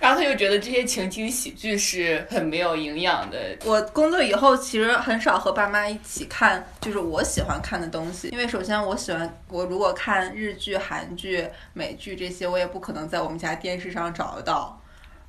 [0.00, 3.38] 然后他就觉得这些情景喜剧是很没有营养的。
[3.64, 8.28] 我工作以后其实很少和爸妈一起看，就是我喜欢看的东西。
[8.28, 14.80] 因为首先我喜欢，我如果看日剧、韩剧、美剧这些，我也不可能在我们家电视上找得到。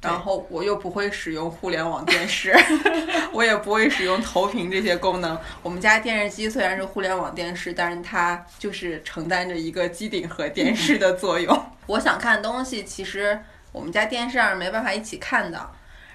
[0.02, 2.56] 然后我又不会使用互联网电视，
[3.34, 5.36] 我也不会使用投屏这些功能。
[5.64, 11.60] 我们家电视机虽然是互联网电视，但是它就是承担着一个机顶盒电视的作用。
[11.88, 13.40] 我想看的东西，其实
[13.72, 15.68] 我们家电视上没办法一起看的。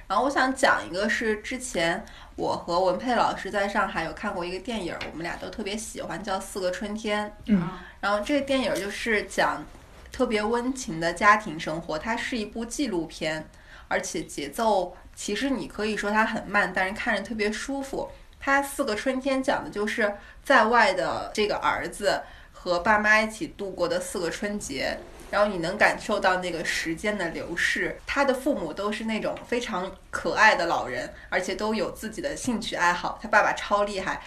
[0.06, 2.04] 然后我想讲一个，是之前
[2.36, 7.26] 我和文佩老师在上海有看过一个电影，我们俩都特别喜欢，叫《四个春天》。
[7.46, 7.68] 嗯，
[8.00, 9.64] 然后这个电影就是讲
[10.12, 13.48] 特别温情的家庭生活，它是一部纪录片，
[13.88, 18.10] 而且节奏其实你可以说它很慢，但是看着特别舒服。
[18.38, 24.98] 它《四个春天》讲的就是在外的这个儿子和爸妈一起度过的四个春节。
[25.30, 27.96] 然后你能感受到那个时间的流逝。
[28.04, 33.16] 他的父母都是那种非常可爱的老人，而且都有自己的兴趣爱好。
[33.22, 34.20] 他爸爸超厉害，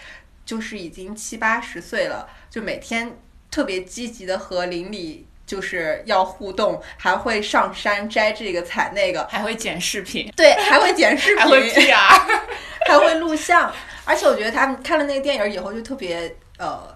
[0.46, 3.18] 就是已经七八十岁了，就每天
[3.50, 12.20] 特别积极的和邻里就是要互动，还会上山摘这个采那个，还会剪视频，对，还会剪视频， 还会 PR，
[12.88, 13.72] 还会录像。
[14.04, 16.94] 而且我觉得他们看了那个电影以后就特别呃。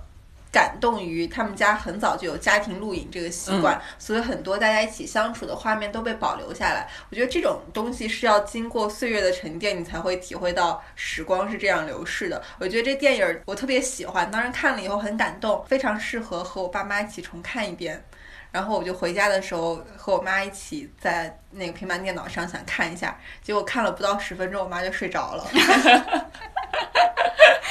[0.50, 6.88] 感动于他们家很早就有家庭录影这个习惯，所以很多大家一起相处的画面都被保留下来。
[7.10, 12.42] 我觉得这种东西是要经过岁月的沉淀，你才会体会到时光是这样流逝的。
[12.58, 18.02] 我觉得这电影我特别喜欢，当然看了以后很感动，非常适合和我爸妈一起重看一遍。
[18.50, 25.46] 然后我就回家的时候和我妈一起在那个平板电脑上想看一下，结果看了不到十分钟，我妈就睡着了。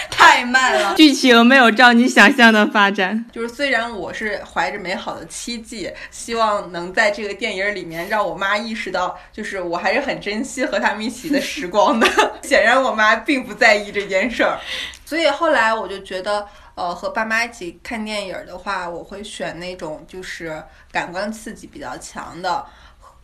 [0.09, 3.25] 太慢了，剧情没有照你想象的发展。
[3.31, 12.07] 就是虽然我是怀着美好的期冀，希望能在这个电影里面让我妈意识到，就是我还是很珍惜和他们一起的时光的。
[12.43, 14.59] 显然我妈并不在意这件事儿，
[15.05, 16.45] 所以后来我就觉得，
[16.77, 22.65] 呃，和爸妈一起看电影的话，我会选那种就是感官刺激比较强的。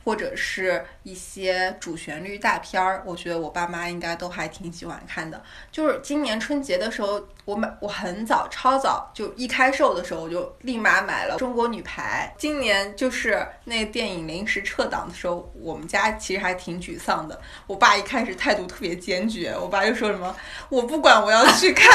[0.05, 5.41] 或者是一些主旋律大片儿，我觉得我爸妈应该都还挺喜欢看的。
[5.71, 12.29] 就是今年春节的时候，我买我很早超早就一开售的时候，我就立马买了《中国女排》。
[12.37, 17.39] 今年就是那电影临时撤档的时候，我们家其实还挺沮丧的。
[17.65, 20.35] 我爸一开始态度特别坚决，我爸就说什么
[20.67, 21.89] ：“我不管，我要去看。”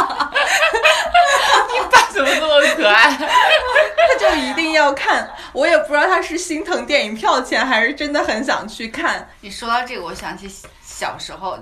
[2.18, 3.16] 怎么这么可爱？
[3.16, 9.28] 他就一定要看，我也不知道他是心疼电影票钱，还是真的很想去看。
[9.40, 10.50] 你说到这个，我想起
[10.82, 11.56] 小时候，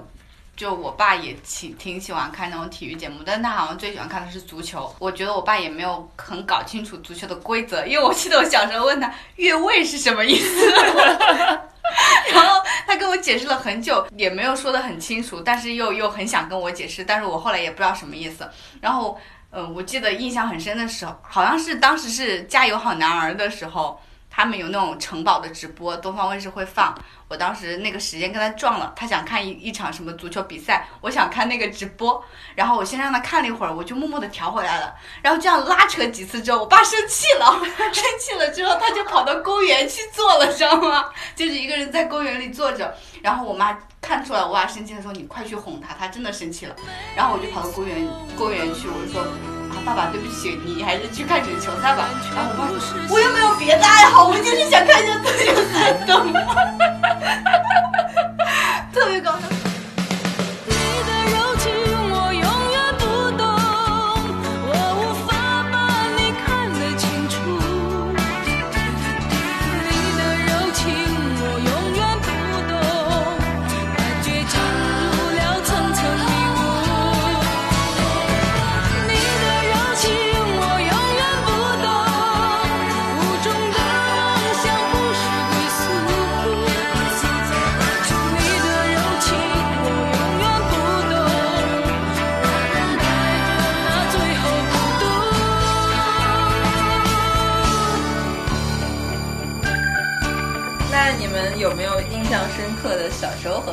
[0.57, 4.91] 就我爸也挺挺喜欢看那种体育节目，但他好像最喜欢看的是足球。
[4.99, 10.73] 我觉得我爸也没有很搞清楚足球的规则，因为我记得我小时候问他越位是什么意思，
[12.33, 18.49] 然后他跟我解释了很久，也没有说得很清楚，但是又又很想跟我解释，但是我后来也不知道什么意思，
[18.81, 19.21] 然后。
[19.59, 23.99] 嗯，我记得印象很深的时候，好像是当时是《加油好男儿》的时候，
[24.37, 26.95] 他们有那种城堡的直播，东方卫视会放。
[27.27, 32.23] 我当时那个时间跟他撞了，他想看一一场什么足球比赛，我想看那个直播，
[32.55, 34.95] 然后我先让他看了一会儿，我就默默的调回来了。
[35.23, 37.59] 然后这样拉扯几次之后，我爸生气了，
[37.91, 41.07] 生气了之后他就跑到公园去坐了，知道吗？
[41.35, 46.77] 就是一个人在公园里坐着，然后我妈看出来我爸生气的时候，你快去哄他，他真的生气了。
[47.17, 49.66] 然后我就跑到公园公园去，我就说。
[49.85, 52.09] 爸爸，对不起，你还是去看场球赛吧。
[52.35, 56.21] 然后我爸说，我又没有别的爱好，我就是想看一下自由赛道，
[58.93, 59.56] 特别搞笑。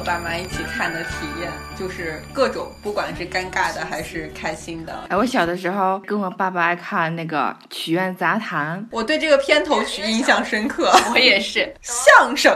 [0.04, 5.06] 爸妈一起看的体验，就是各种，不管是尴尬的还是开心的。
[5.10, 10.92] 哎，我小的时候跟我爸爸爱看那个《曲苑杂谈》，我对这个片头曲印象深刻。
[11.14, 12.52] 我也是，相声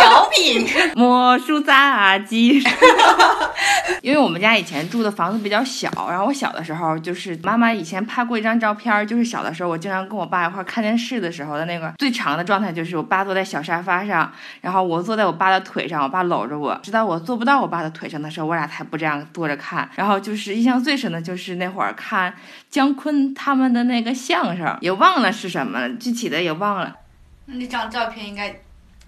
[0.00, 2.62] 小品魔术杂技。
[4.02, 16.22] 因为我们家以前住的房子比较小，然后我小的时候就是妈妈以前拍过一张照片，就是小的时候我经常跟我爸一块看电视的时候的那个最长的状态，就是我爸坐在小沙发上，然后我坐在我爸的腿上，我爸。
[16.22, 19.88] 搂着我，直到我坐不到我爸的腿上的时候，我俩才不这样坐着看。
[19.94, 22.34] 然后就是印象最深的就是那会儿看
[22.68, 26.96] 姜昆他们的那个相声，也忘了是什么了，具体的也忘了。
[27.46, 28.60] 那张照片应该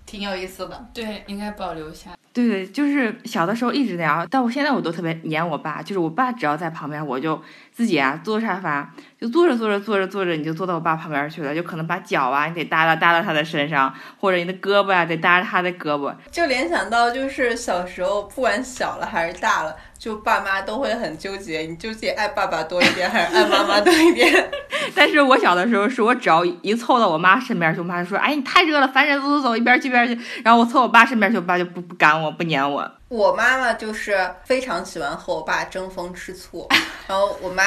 [0.07, 0.87] 挺有意思的。
[0.93, 2.11] 对，应该保留下。
[2.33, 7.41] 对对，就是小的时候一直那样，但我现在我都特别黏我爸，就是我爸只要在旁边，我就
[7.71, 16.13] 自己啊坐沙发，就坐着坐着坐着坐着，你就坐到我爸旁边去了，就可能把脚啊你得搭到搭到他的身上，或者你的胳膊啊得搭着他的胳膊。
[16.33, 24.51] 就联想到就是小时候，不管小了还是大了，就爸妈都会很纠结，你究竟爱爸爸多一点还是爱妈妈多一点？
[24.95, 32.91] 但是我小的时候是我只要一凑到我妈身边就，我妈就说：“哎，你太热了，烦人，走走走，一边去一边去。”然后我凑我爸身边去，我爸就不不赶我，不撵我。
[33.09, 36.69] 我妈妈就是非常喜欢和我爸争风吃醋，
[37.07, 37.63] 然后我妈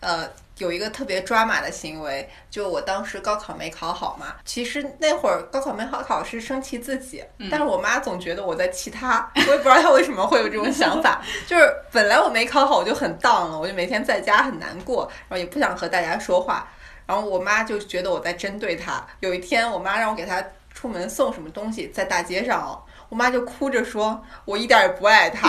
[0.00, 0.28] 呃
[0.60, 16.68] 有一个特别抓马的行为，就我当时高考没考好嘛，其实那会儿高考没考好是生气自己，但是我妈总觉得我在气她，我也不知道她为什么会有这种想法， 就是本来我没考好我就很 down 了，我就每天在家很难过，然后也不想和大家说话，
[17.06, 19.02] 然后我妈就觉得我在针对她。
[19.20, 20.44] 有一天我妈让我给她
[20.74, 22.82] 出门送什么东西，在大街上哦。
[23.08, 25.48] 我妈就哭着说：“我一点也不爱他。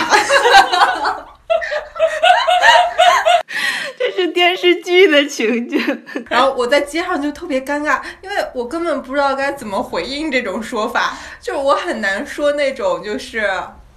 [3.98, 6.04] 这是电视剧的情景。
[6.28, 13.48] 然后我在街上就特别尴尬，因为我根本不知道该怎么回应这种说法，就是我很难说那种就是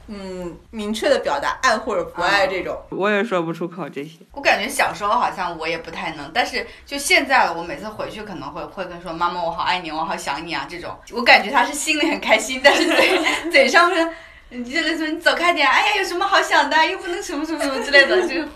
[0.07, 2.77] 嗯明确的表达爱或者不爱这种。
[2.91, 4.19] 我也说不出口这些。
[4.33, 13.19] 我感觉小时候好像我也不太能，但是就现在了，我每次回去可能会会跟说妈妈我好爱你，我好想你啊这种，我感觉他是心里很开心，但是嘴
[13.51, 14.07] 嘴上是，
[14.49, 18.47] 你就是说你走开点，哎呀有什么好想的，又不能什么什么什么之类的， 就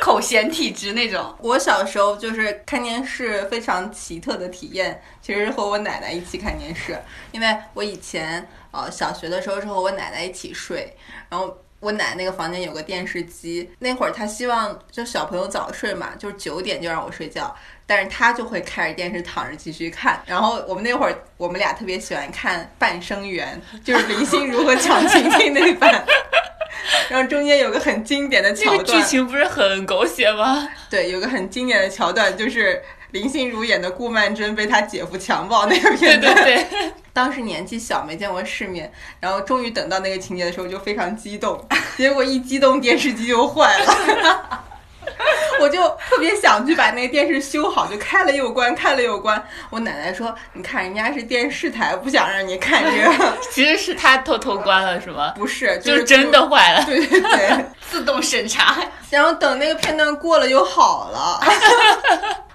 [0.00, 1.34] 口嫌体直那种。
[1.40, 6.98] 我小时候就是看电视非常奇特的体验，其实是和我奶奶一起看电视，
[7.30, 10.96] 因为我以前呃小学的时候是和我奶奶一起睡，
[11.28, 11.56] 然后。
[11.82, 17.52] 我奶那个房间有个电视机，那会儿她希望就小朋友早睡嘛，就是九点就让我睡觉，
[17.86, 20.22] 但是她就会开着电视躺着继续看。
[20.24, 26.04] 然后我们那会儿我们俩特别喜欢看《半生缘》，就是林心如和蒋勤勤那版。
[27.10, 30.68] 然后中间有个很经典的桥段，剧情不是很狗血吗？
[30.88, 32.80] 对，有个很经典的桥段就是。
[33.12, 44.64] 林心如演的顾曼桢被她姐夫强暴那个片段，对对对， 当时年纪小没见过世面，然后终于等到那个情节的时候就非常激动，结果一激动电视机就坏了。
[45.60, 49.40] 我就特别想去把那个电视修好，就开了又关，开了又关。
[49.70, 53.36] 我奶奶说：“你看人家是电视台，不想让你看这个。
[53.50, 55.32] ”其实是他偷偷关了，是吗？
[55.36, 56.84] 不是，就是真的坏了。
[56.84, 58.76] 对对对，自动审查。
[59.10, 61.40] 然后等那个片段过了就好了。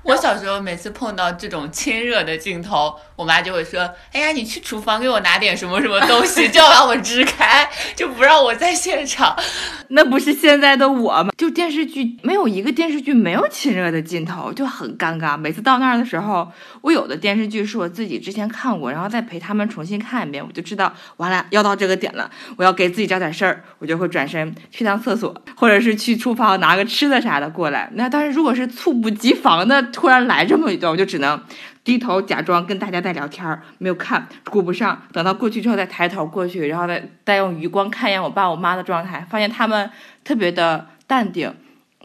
[0.04, 3.82] 我小时候每次碰到这种亲热的镜头，我妈就会说
[4.14, 9.36] ：“哎呀，你去厨房给我拿点什么什么东西，就要把我支开，就不让我在现场。
[9.90, 11.30] ”那不是现在的我吗？
[11.36, 15.36] 就电视剧没有一个电视剧没有亲热的镜头，就很尴尬。
[15.36, 16.48] 每次到那儿的时候，
[16.82, 27.90] 我有的电视剧是我自己之前看过，然后再陪他们重新看一遍，我就知道完了要到这个点了，我要给自己找点事儿，我就会转身去趟厕所，或者是去厨房拿个吃的啥的过来。
[27.94, 29.88] 那但是如果是猝不及防的。
[29.94, 31.42] 突然来这么一段，我就只能
[31.88, 35.04] 低头假装跟大家在聊天，没有看，顾不上。
[35.14, 39.90] 等到过去之后，再抬头过去，然后再再用余光看一眼我爸我妈的状态，发现他们
[40.26, 41.50] 特别的淡定。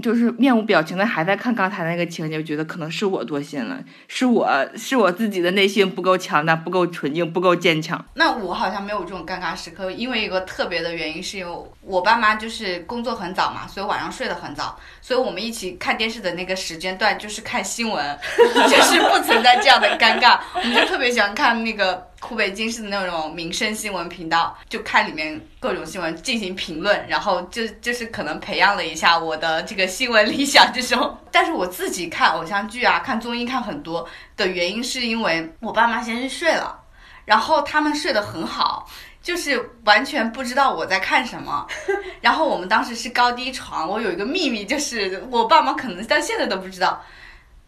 [0.02, 3.78] 就是面无表情的还在看刚才那个情节，我觉得可能是我多心了，
[4.08, 8.04] 是我是我自己的内心不够强大，不够纯净，不够坚强。
[8.14, 20.40] 那我好像没有这种尴尬时刻，因为一个特别的原因，是因为我爸妈就是工作很早嘛，所以晚上睡得很早，所以我们一起看电视的那个时间段就是看新闻， 就是不存在这样的尴尬。
[20.54, 22.11] 我们就特别喜欢看那个。
[22.24, 31.18] 湖北经视的那种民生新闻频道，就看里面各种新闻进行评论，然后就就是可能培养了一下我的这个新闻理想这种。
[31.32, 36.80] 但是我自己看偶像剧啊，看综艺看很多的原因，是因为我爸妈先去睡了，
[37.24, 38.88] 然后他们睡得很好，
[39.20, 41.66] 就是完全不知道我在看什么。
[42.22, 47.02] 然后我们当时是高低床，我有一个秘密，就是我爸妈可能到现在都不知道，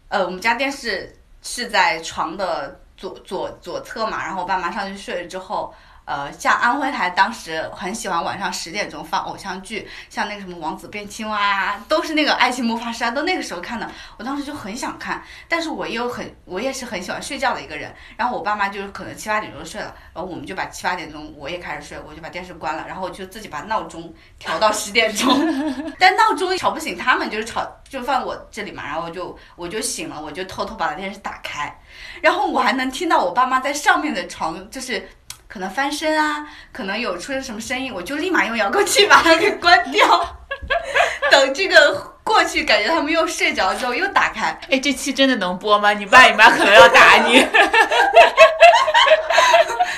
[0.08, 2.80] 呃，我们家电视是在床的。
[2.96, 5.74] 左左左侧嘛，然后我爸妈上去睡了之后，
[6.04, 13.90] 呃，像安徽台当时很喜欢晚上十点钟放偶像剧，像那个什么王子变青蛙啊，都是那个爱情魔法师啊，都那个时候看的。
[14.18, 17.94] 我当时就很想看，但是我又很，我也是很喜欢睡觉的一个人。
[18.16, 31.74] 然后我爸妈就是可能七八点钟睡了，然后我们就把七八点钟我也开始睡，我就把电视关了，然后我就自己把闹钟调到 十点钟，但闹钟吵不醒他们，就是吵就放我这里嘛，然后我就我就醒了，我就偷偷把电视打开。
[32.20, 35.08] 然后我还能听到我爸妈在上面的床，就是
[35.54, 40.36] 可能翻身啊，可能有出现什么声音，我就立马用遥控器把它给关掉。
[41.30, 41.94] 等这个
[42.24, 44.58] 过去，感觉他们又睡着之后又打开。
[44.68, 45.92] 哎，这期真的能播吗？
[45.92, 47.34] 你爸你妈可能要打你。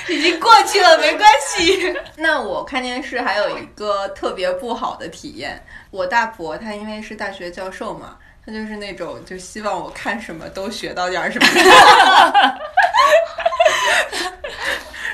[0.09, 1.91] 已经过去了，没关系。
[2.17, 11.47] 那我看电视还有一个特别不好的体验，我大伯他因为是大学教授嘛，他就是那种就希望我看什么都学到点儿什么。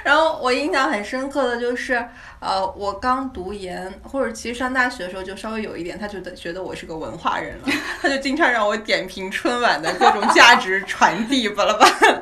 [0.04, 1.94] 然后我印象很深刻的就是，
[2.40, 7.70] 呃，我刚读研或者其实上大学的时候就稍微有一点，他觉得觉得我是个文化人了，
[8.02, 12.22] 他就经常让我点评春晚的各种价值传递，巴拉巴拉。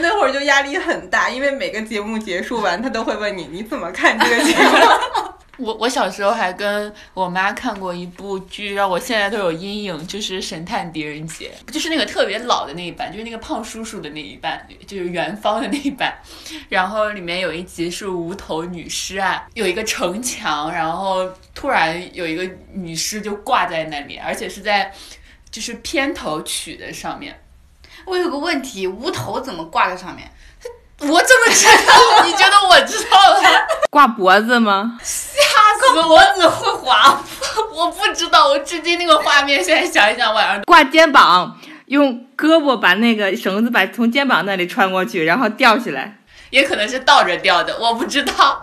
[0.00, 5.32] 那会儿就压力很大，因为每个节目结束完，他都会问你你怎么看这个节目。
[5.58, 16.16] 我我小时候还跟我妈看过一部剧，让我现在都有阴影，就是《神探狄仁杰》，就是那个特别老的那一版，就是那个胖叔叔的那一版，就是元芳的那一版。
[16.68, 24.94] 然后里面有一集是无头女尸案，有一个城墙，然后突然有一个女尸就挂在那里，而且是在
[25.50, 27.36] 就是片头曲的上面。
[28.04, 30.30] 我有个问题，无头怎么挂在上面？
[31.00, 32.24] 我怎么知道？
[32.26, 33.66] 你觉得我知道了？
[33.90, 34.98] 挂脖子吗？
[35.02, 35.14] 吓
[35.80, 36.02] 死我！
[36.02, 37.22] 脖子会滑。
[37.72, 46.18] 我不知道，我至今那个画面，现在想一想，晚上挂肩膀，用胳膊把那个绳子把从肩膀那里穿过去，然后吊起来。
[46.50, 48.60] 也可能是倒着吊的，我不知道。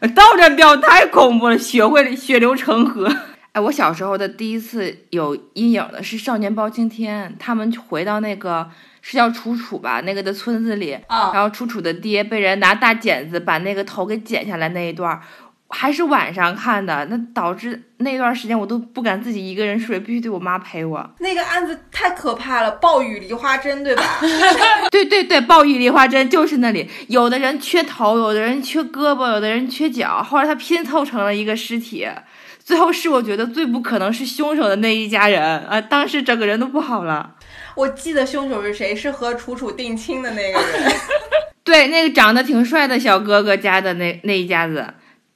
[0.00, 3.06] 呃倒着吊太恐怖了，血会血流成河。
[3.52, 8.70] 哎，我小时候的第一次有阴影的是《少年包青天》，他们回到那个
[9.02, 15.20] 是叫楚楚吧，那个的村子里，啊然后楚楚的爹被人拿大剪子把那个头给剪下来那一段，
[15.66, 21.10] 还是晚上看的，那导致那段时间我都不敢自己一个人睡，必须得我妈陪我。
[21.18, 24.04] 那个案子太可怕了，暴雨梨花针对吧？
[24.92, 32.06] 对对对，暴雨梨花针就是那里，有的人缺头，有的人缺胳膊，有的人缺脚，后来他拼凑成了一个尸体。
[32.70, 35.80] 最后是我觉得最不可能是凶手的那一家人啊！
[35.80, 37.34] 当时整个人都不好了。
[37.74, 40.92] 我记得凶手是谁，是和楚楚定亲的那个人。
[41.64, 44.86] 对，那个长得挺帅的小哥哥家的那那一家子，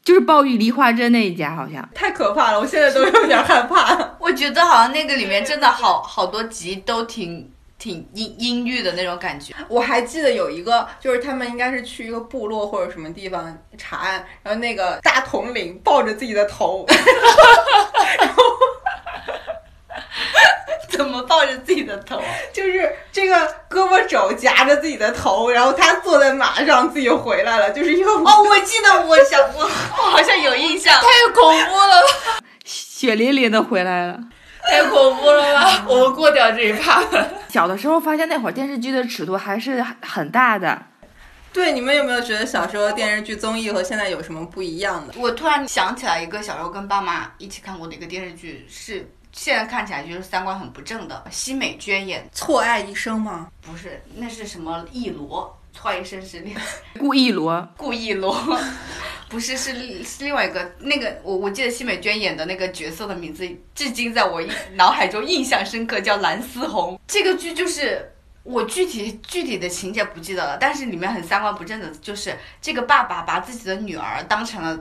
[0.04, 1.88] 就是暴雨梨花针那一家，好像。
[1.92, 3.98] 太可怕了，我现在都有点害怕。
[4.20, 7.50] 我觉得好像那个里面真的好好多集都挺
[7.84, 9.52] 挺阴阴郁的那种感觉。
[9.68, 16.86] 我还记得有一个，就是他们应该是去一个部落或者什么地方查案，然后那个大统领抱着自己的头，
[20.88, 22.22] 怎么抱着自己的头？
[22.54, 23.36] 就是这个
[23.68, 30.94] 胳膊肘夹着自己的头，然后他坐在马上自己回来了，就是因为哦，我记得，我想我我好像有印象。
[31.04, 32.40] 太恐怖了吧！
[32.64, 34.18] 血淋淋的回来了。
[34.70, 35.84] 太恐怖了吧！
[35.86, 37.02] 我们过掉这一趴。
[37.48, 40.82] 小的时候发现那会儿电视剧的尺度还是很很大的。
[41.52, 45.14] 对，你们有没有觉得小时候电视剧综艺和现在有什么不一样的？
[45.16, 53.48] 我突然想起来一个小时候跟爸妈一起看过的一个电视剧，是现在看起来就是三观很不正的，奚美娟演，错爱一生吗？
[53.60, 55.56] 不是，那是什么一罗？
[55.74, 56.56] 错一生是另
[56.98, 58.34] 顾 意罗，顾一罗，
[59.28, 66.98] 不是是是另外一个那个我我记得奚美娟演的那个角色的名字，至今在我印脑海中印象深刻，叫蓝思红。
[67.06, 68.10] 这个剧就是。
[68.44, 74.78] 我具体具体的情节不记得了，但是里面很三观不正的，就是这个爸爸把自己的女儿当成了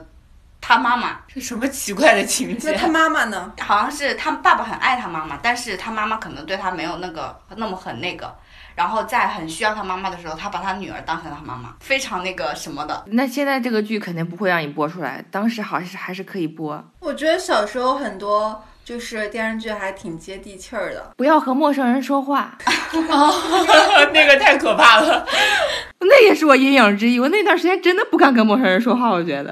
[0.60, 2.70] 他妈妈，是什么奇怪的情节？
[2.70, 3.54] 那他妈妈呢？
[3.58, 8.36] 好像是他爸爸很爱他妈妈，但是他妈妈可能对他没有那个那么很那个，
[8.74, 13.04] 然后在很需要他妈妈的时候，他把他女儿当成他妈妈，非常那个什么的。
[13.08, 16.84] 那现在这个剧肯定不会让你播出来，当时好像是还是可以播。
[17.00, 21.12] 我觉得小时候很多就是电视剧还挺接地气儿的。
[21.16, 22.56] 不要和陌生人说话，
[24.12, 25.26] 那个太可怕了。
[26.06, 27.18] 那也是我阴影之一。
[27.18, 29.50] 我那段时间真的不敢跟陌生人说话，我觉得。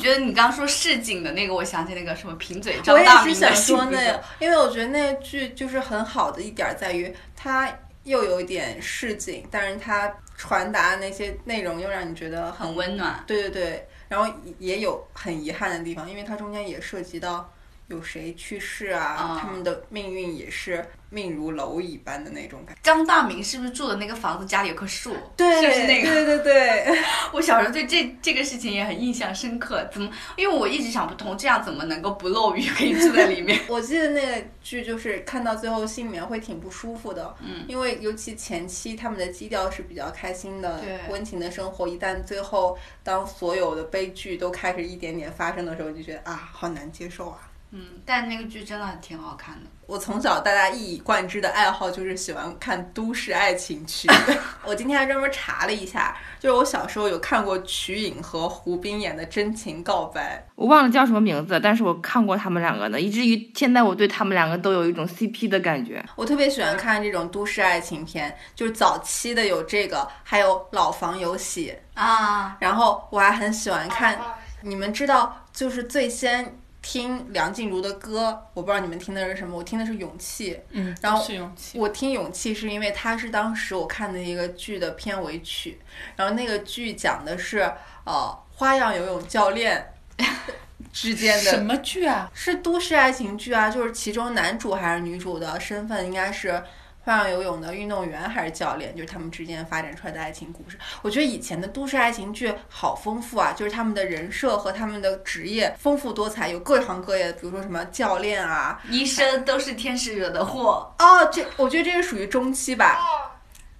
[0.00, 7.70] 我觉得你刚刚说市井的那个，我想起那个什么贫嘴张大民是想说那个，因为我觉得那个剧就是很好的一点儿在于，它
[8.04, 13.22] 又有一点市井，但是它传达那些内容又让你觉得很很温暖。
[13.26, 17.52] 对对对，然后也有很遗憾的地方，因为它中间也涉及到
[17.90, 22.80] 有谁去世啊，啊他们的命运也是命如蝼蚁般的那种感觉。
[22.84, 25.12] 张大明是不是住的那个房子家里有棵树？
[25.36, 26.08] 对，是不是那个？
[26.08, 26.98] 对对对，
[27.34, 29.84] 我小时候对这这个事情也很印象深刻。
[29.92, 30.08] 怎么？
[30.36, 33.58] 因为我一直想不通，这样怎么能够不漏雨可以住在里面？
[33.68, 47.49] 我记得那个剧就是看到最后心里面会挺不舒服的，嗯，因为尤其前期他们的基调是比较开心的、温情的生活，一旦最后当所有的悲剧都开始一点点发生的时候，就觉得啊，好难接受啊。
[47.72, 49.70] 嗯，但那个剧真的挺好看的。
[49.86, 54.08] 我从小大家一以贯之的爱好就是喜欢看都市爱情剧。
[54.64, 74.18] 我今天还专门查了一下，就是我小时候有看过瞿颖和胡兵演的《真情告白我忘了叫什么名字，但是我看过他们两个的，以至于现在我对他们两个都有一种 CP 的感觉。》，我特别喜欢看这种都市爱情片，就是早期的有这个，还有《老房有喜》，啊，然后我还很喜欢看。
[74.62, 80.54] 你们知道，就是最先听梁静茹的歌，我不知道你们听的是什么，我听的是《勇气》。
[80.70, 81.78] 嗯，然后是勇气。
[81.78, 85.80] 我听《勇气》是因为它是当时我看的一个剧的片尾曲，
[86.16, 87.60] 然后那个剧讲的是
[88.04, 89.92] 呃花样游泳教练
[90.92, 92.30] 之间的什，么剧啊？
[92.34, 96.62] 是都市爱情剧啊，就是其中男主还是女主的身份应该是。
[97.02, 100.78] 花样游泳的运动员还是教练，就是他们之间发展出来的爱情故事。
[101.02, 110.94] 我觉得以前的都市爱情剧好丰富啊，就是他们的人设和他们的职业丰富多彩，有各行各业的，比如说什么教练啊，医生都是天使惹的祸。
[110.98, 112.98] 哦，这我觉得这是属于中期吧。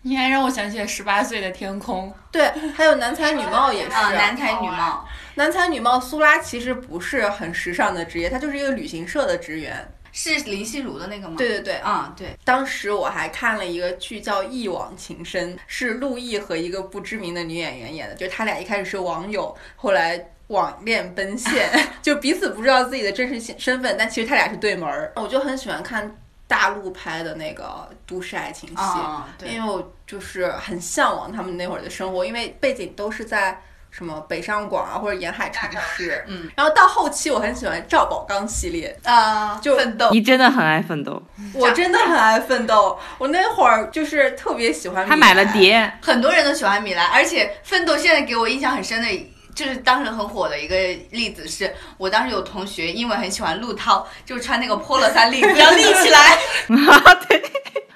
[0.03, 2.11] 你还让我想起了十八岁的天空。
[2.33, 3.95] 对，还有男才女貌也是。
[3.95, 5.07] 啊，男才女貌。
[5.35, 9.93] 男才女貌，苏拉其实不是很时尚的职业，他就是一个旅行社的职员。
[10.13, 11.35] 是林心如的那个吗？
[11.37, 21.71] 对对对，啊、对，当时我还看了一个剧叫《一往情深》，是陆毅和一个不知名的女演员演的，就是他俩一开始是网友，后来网恋奔现，
[22.03, 25.13] 就彼此不知道自己的真实身份，但其实他俩是对门儿。
[25.17, 33.63] 我就很喜欢看大陆拍的那个都市爱情戏，啊、对，因为我就是很向往他们那会儿的生活，因为背景都是在。
[33.91, 38.97] 什么北上广啊，或者沿海城市，嗯，然后到后期我很喜欢赵宝刚系列。
[39.05, 41.23] 啊，就奋斗，你真的很爱奋斗，
[41.55, 49.31] 我真的很爱奋斗，我那会儿就是特别喜欢，还买了碟，很多人都喜欢米兰，而且奋斗现在给我印象很深的。
[49.53, 50.77] 就是当时很火的一个
[51.11, 56.39] 例子是，我当时有同学因为很喜欢陆涛，就穿那个 polo 衫领子要立起来。
[57.29, 57.43] 对，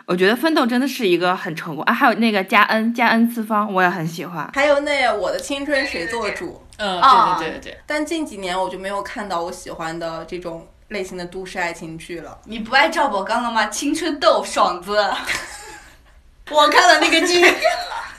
[0.06, 1.92] 我觉得奋斗真的是一个很成功啊。
[1.92, 4.50] 还有那个加恩，加恩次方我也很喜欢。
[4.54, 6.62] 还有那我的青春谁做主？
[6.78, 7.00] 嗯，
[7.38, 7.78] 对对对对。
[7.86, 12.38] 但近几年我就没有看到我喜欢的这种类型的都市爱情剧了。
[12.44, 13.66] 你不爱赵宝刚了吗？
[13.66, 14.96] 青春痘爽子，
[16.50, 17.44] 我看了那个剧。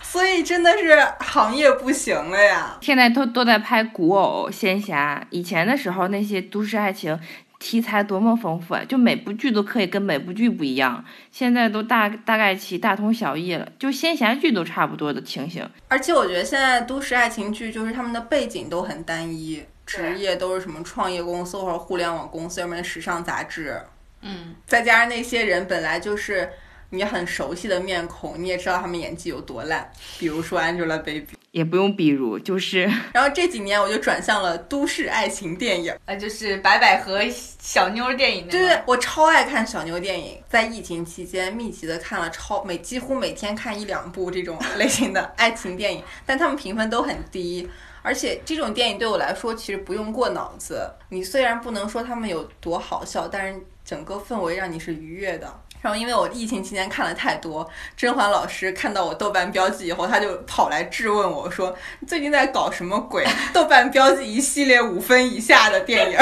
[0.02, 2.78] 所以真的是行业不行了呀！
[2.80, 7.20] 现在都都在拍古偶、仙侠，以前的时候那些都市爱情
[7.60, 8.84] 题材多么丰富啊！
[8.88, 15.68] 就每部剧都可以跟每部剧不一样，现在都大大概其大同小异了，就仙侠剧都差不多的情形。
[15.88, 23.82] 而且我觉得现在都市爱情剧就是他们的背景都很单一，职业都是什么创业公司或者互联网公司，要不然时尚杂志，
[24.22, 26.50] 嗯，再加上那些人本来就是。
[26.90, 32.84] 你很熟悉的面孔，你也知道他们演技有多烂，比如说 Angelababy，也不用比如，就是。
[33.14, 38.48] 然后这几年我就转向了都市爱情电影，啊，就是白百合小妞电影。
[38.48, 47.70] 对对，我超爱看小妞电影，在疫情期间密集的看了超每几乎每天看一两部这种类型的爱情电影， 但他们评分都很低，
[48.02, 55.62] 而且这种电影对我来说其实不用过脑子，你虽然不能说他们有多好笑，但是整个氛围让你是愉悦的。
[55.86, 63.24] 然后，因为我疫情期间看了太多，甄嬛老师看到我豆瓣标记以后，他就跑来质问我说：“你最近在搞什么鬼？
[63.54, 66.18] 豆瓣标记一系列五分以下的电影，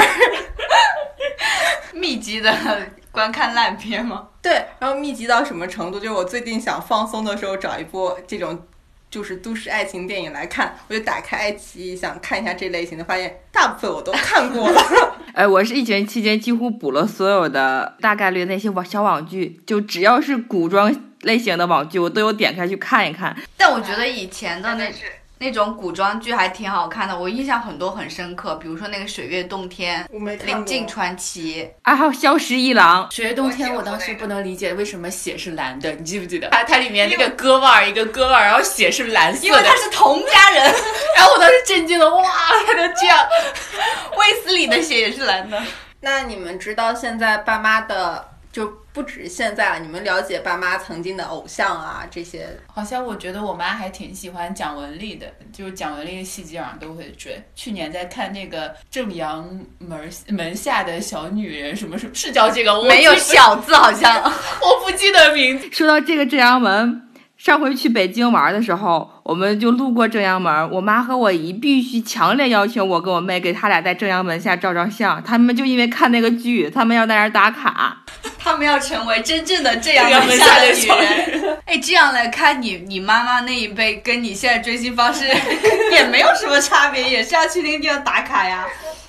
[1.98, 2.54] 密集的
[3.10, 5.98] 观看烂片吗？”对，然后密集到什么程度？
[5.98, 8.66] 就是我最近想放松的时候，找一部这种
[9.14, 14.82] 就是都市爱情电影来看，我就打开爱奇艺想看一下这类型的，发现大部分我都看过了。
[15.32, 23.36] 哎，我是疫情期间几乎补了所有的大概率那些网小网剧，就只要是古装类型的网剧，我都有点开去看一看。
[23.56, 24.90] 但我觉得以前的那
[25.38, 33.08] 那种古装剧还挺好看的，我印象很多很深刻，比如说那个《水月洞天》我没看《临近传奇啊，还有《萧十一郎》。
[33.14, 36.48] 水月洞天，我当时不能理解为什么血是蓝的，你记不记得？
[36.50, 40.62] 它 它里面那个割腕儿一个割腕儿，然后血是蓝》，色的因为他，是同家人，
[41.16, 42.22] 然后我当时震惊了，哇，
[42.66, 43.26] 他能这样？
[44.16, 45.60] 卫斯理的血也是蓝的。
[46.00, 52.48] 那你们知道现在爸妈的就不止现在了，你们了解爸妈曾经的偶像啊这些？
[52.72, 57.42] 好像我觉得我妈还挺喜欢蒋雯丽的，就是蒋雯丽的戏基本上都会追。
[57.56, 59.44] 去年在看那个正阳
[59.78, 62.72] 门门下的小女人，什么什么是叫这个？
[62.78, 64.22] 我没有小字，好像
[64.62, 65.68] 我不记得名字。
[65.72, 67.03] 说到这个正阳门，
[67.44, 75.22] 上回去北京玩的时候，我们就路过正阳门，我妈和我姨必须强烈要求我跟我妹给他俩在正阳门下照照相。
[75.22, 77.98] 他们就因为看那个剧，他们要在那儿打卡。
[78.42, 81.58] 他们要成为真正的正阳门门下的女人。
[81.68, 85.26] 哎，这样来看你，你妈妈那一辈跟你现在追星方式
[85.92, 88.64] 也没有什么差别，也是要去那个地方打卡呀。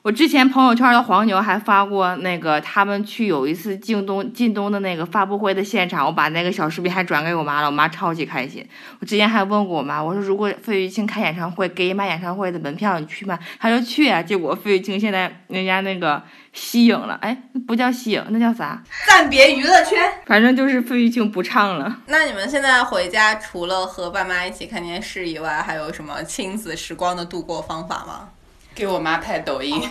[0.06, 8.64] 我之前朋友圈的黄牛还发过那个他们去有一次京东靳东的那个发布会的现场，我把那个小视频还转给我妈了，我妈超级开心。
[9.00, 13.40] 我之前还问过我妈，我说如果费玉清开演唱会给你买演唱会的门票，你去吗？
[13.60, 14.22] 她说去啊。
[14.22, 16.22] 结果费玉清现在人家那个
[16.54, 17.36] 息影了，哎，
[17.68, 18.84] 不叫息影，那叫啥？
[19.08, 20.00] 暂别娱乐圈。
[20.28, 22.02] 反正就是费玉清不唱了。
[22.06, 28.30] 那你们现在回家除了和爸妈一起看电视以外，还有什么亲子时光的度过方法吗？
[28.76, 29.90] 给我妈拍抖音，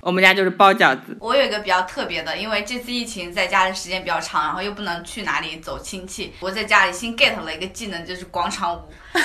[0.00, 1.14] 我们家就是包饺子。
[1.20, 8.82] 我有一个比较特别的，因为这次疫情在家的时间比较长，然后又不能去哪里走亲戚，我在家里新 get 了一个技能，就是广场舞。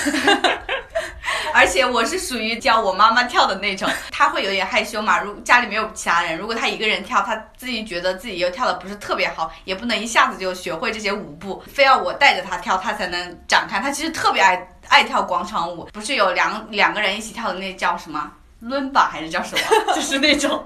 [1.54, 5.18] 而且我是属于教我妈妈跳的那种，她会有点害羞嘛。
[5.20, 13.80] 如家里没有其他人，如果她一个人跳，她自己觉得自己又跳的不是特别好，也不能一下子就学会这些舞步，非要我带着她跳，她才能展开。
[13.80, 18.30] 她其实特别爱爱跳广场舞，不是有两两个人一起跳的那叫什么？
[18.60, 19.62] 伦巴还是叫什么？
[19.94, 20.64] 就是那种，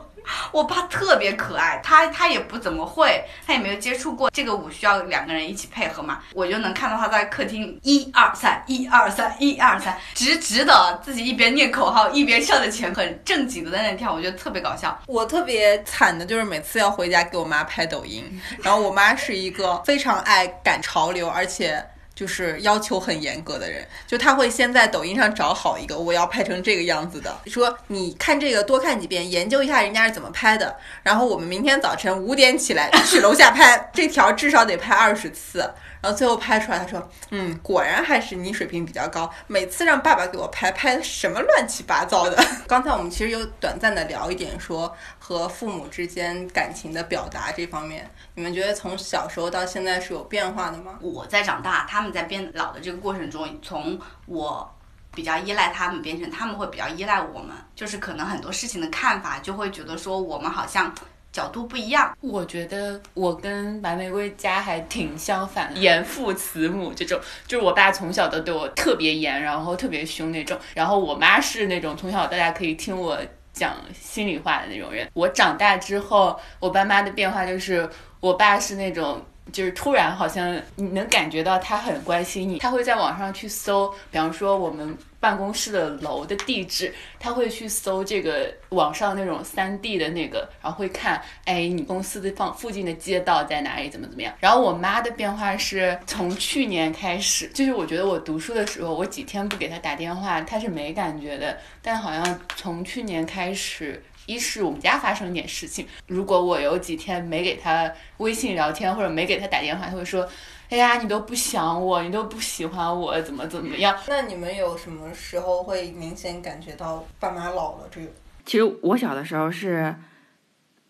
[0.51, 6.21] 我爸特别可爱，他他也不怎么会，他也没有接触过这个舞，需要两个人一起配合嘛。
[6.33, 14.99] 我就能看到他在客厅一二三一二三一二三，直直的自己一边念口号一边向着前，很正经的在那跳，我觉得特别搞笑。
[15.07, 21.85] 我特别惨的就是每次要回家给我妈拍抖音，然后我妈是一个非常爱赶潮流，而且。
[22.23, 35.69] 就是要求很严格的人，就他会先在抖音上找好一个我要拍成这个样子的，说你看这个多看几遍，研究一下人家是怎么拍的，然后我们明天早晨五点起来去楼下拍， 这条至少得拍二十次。
[36.03, 39.33] 然后最后拍出来，他说：“嗯，果然还是你水平比较高。
[39.47, 42.45] 每次让爸爸给我拍，拍什么乱七八糟的。
[42.67, 50.99] ”刚才我们其实有短暂的聊一点，说和父母之间感情的表达这方面，你们觉得从小时候到现在是有变化的吗？
[51.01, 53.97] 我在长大，他们在变老的这个过程中，从
[54.27, 54.69] 我
[55.15, 60.93] 比较依赖他们，变成他们会比较依赖我们，就是可能很多事情的看法就会觉得说我们好像。
[61.33, 73.19] 角度不一样，我觉得我跟白玫瑰家还挺相反，严父慈母这种，就是我爸从小都对我特别严，然后特别凶那种，然后我妈是那种从小到大可以听我
[73.53, 75.09] 讲心里话的那种人。
[75.15, 77.89] 我长大之后，我爸妈的变化就是，
[78.21, 79.21] 我爸是那种。
[79.51, 94.35] 就是突然，好像你能感觉到他很关心你，他会在网上去搜，比方说我们办公室的楼的地址，他会去搜这个网上那种三 D 的那个，然后会看，哎，你公司的放附近的街道在哪里，怎么怎么样。
[94.41, 104.03] 然后我妈的变化是从去年开始，就是我觉得我读书的时候，我几天不给她打电话，她是没感觉的，但好像从去年开始。
[104.27, 110.29] 一是我们家发生一点事情，如果我有几天没给他微信聊天或者没给他打电话，他会说
[110.71, 117.89] ：“哎呀，你都不想我，你都不喜欢我，怎么怎么样？”那你们有什么时候会明显感觉到爸妈老了？
[117.91, 118.09] 这个？
[118.45, 119.95] 其实我小的时候是。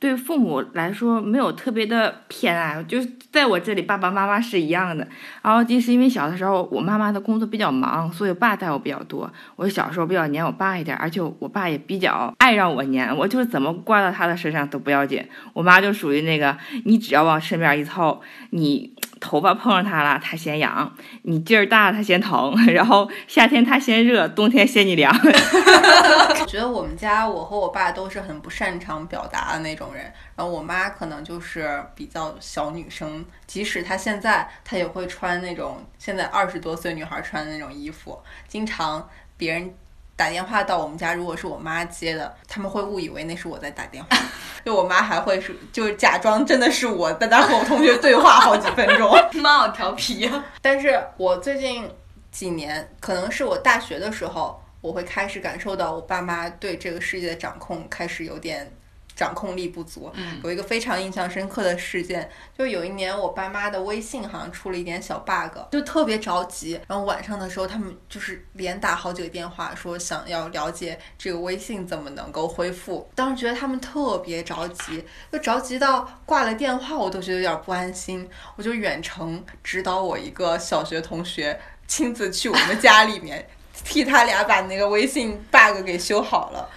[0.02, 5.06] 对父母来说没有特别的偏爱，就是在我这里爸爸妈妈是一样的。
[5.42, 9.32] 然后就是因为小的时候我妈妈的工作比较忙，所以我爸带我比较多。
[9.54, 15.24] 我小时候比较黏我爸一点，而且我爸也比较爱让我黏，我就是怎么挂到他的身上都不要紧。
[15.52, 18.92] 我妈就属于那个，你只要往身边一凑，你。
[19.22, 20.90] 头发碰上他了，他嫌痒；
[21.22, 22.52] 你劲儿大，他嫌疼。
[22.74, 25.14] 然后夏天他嫌热，冬天嫌你凉。
[25.14, 38.18] 我 觉得我们家我和我爸都是很不擅长表达的那种人，然后我妈可能就是比较小女生，即使她现在她也会穿那种现在二十多岁女孩穿的那种衣服，
[38.48, 39.74] 经常别人。
[40.14, 44.16] 打电话到我们家，如果是我妈接的，他们会误以为那是我在打电话。
[44.64, 49.10] 就我妈还会是，就是假装真的是我在那和我同学对话好几分钟。
[49.42, 50.44] 妈好调皮呀！
[50.60, 51.90] 但是我最近
[52.30, 58.70] 几年，可能是我大学的时候，我会开始感受到我爸妈对这个世界的掌控开始有点。
[59.14, 66.80] 掌控力不足，有一个非常印象深刻的事件，就有一年我爸妈的微信好像出了一点小 bug，就特别着急。
[66.88, 73.08] 然后晚上的时候，他们就是连打好几个电话，说想要了解这个微信怎么能够恢复。
[73.14, 78.28] 当时觉得他们特别着急，就着急到挂了电话，我都觉得有点不安心。
[78.56, 83.46] 我就远程指导我一个小学同学，亲自去我们家里面，
[83.84, 86.68] 替他俩把那个微信 bug 给修好了。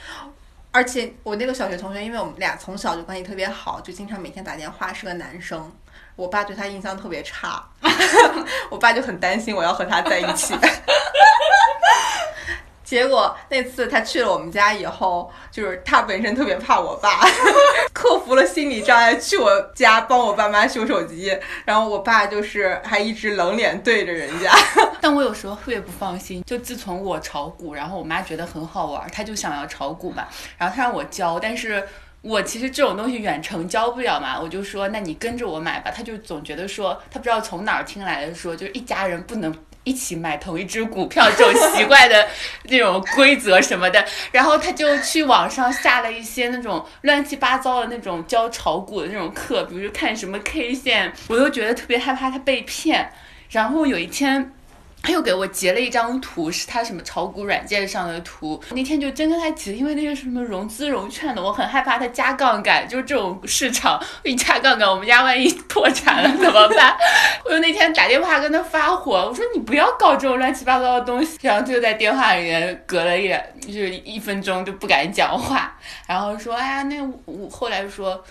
[0.75, 5.71] 而且我那个小学同学，因为我们俩从小就关系特别好，就经常每天打电话，是个男生。
[6.17, 7.65] 我爸对他印象特别差，
[8.69, 10.53] 我爸就很担心我要和他在一起。
[12.95, 17.19] 结果那次他去了我们家以后，就是他本身特别怕我爸，
[17.91, 24.49] 克服了心理障碍去我家帮我爸妈修手机，然后我爸就是还一直冷脸对着人家。
[25.01, 30.25] 但我有时候特别不放心，就自从我炒股，然后我妈觉得很好玩，她就想要炒股嘛，
[30.57, 31.85] 然后她让我教，但是。
[32.21, 35.91] 我其实这种东西远程教不了嘛，我就说那你跟着我买吧。
[35.95, 39.55] 他就总觉得说他不知道从哪儿听来的说，就是一家人不能
[39.85, 42.27] 一起买同一只股票这种奇怪的
[42.67, 44.03] 那种规则什么的。
[44.33, 53.09] 然后他就去网上下了一些那种乱七八糟的那种教炒股的那种课，比如看什么 K 线，我都觉得特别害怕他被骗。
[53.51, 54.51] 然后有一天。
[55.05, 58.59] 他又给我截了一张图，是他什么炒股软件上的图。
[58.71, 66.97] 那天就真跟他急，因为那个什么融资融券的，我很害怕他加杠杆，就是这种市场一加杠杆，我们家万一破产了怎么办？
[67.45, 71.37] 我就那天打电话跟他发火，我说你不要搞这种乱七八糟的东西。
[71.41, 73.29] 然后就在电话里面隔了一
[73.61, 75.77] 就是一分钟就不敢讲话，
[76.07, 78.23] 然后说哎呀，那我后来说。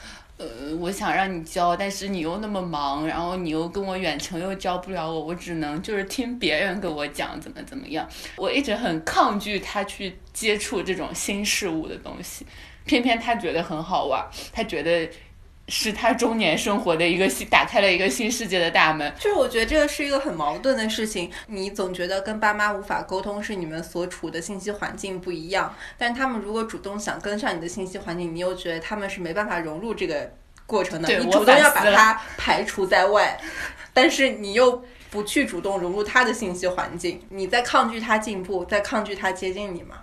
[0.44, 8.08] 呃，我想让你教，但是你又那么忙，然后你又跟我远程又教不了我，我只能就是听别人给我讲怎么怎么样。
[8.36, 12.46] 我一直很抗拒他去接触这种新事物的东西，
[12.84, 15.08] 偏偏他觉得很好玩，他觉得
[15.68, 19.12] 是他中年生活的一个新，打开了一个新世界的大门。
[19.18, 30.30] 就是我觉得这个是一个很矛盾的事情，你总觉得跟爸妈无法沟通，是你们所处的信息环境不一样，但他们如果主动想跟上你的信息环境，你又觉得他们是没办法融入这个
[30.66, 33.40] 过程的，你主动要把它排除在外，
[33.92, 39.96] 但是你又不去主动融入他的信息环境，你在抗拒他进步，在抗拒他接近你吗？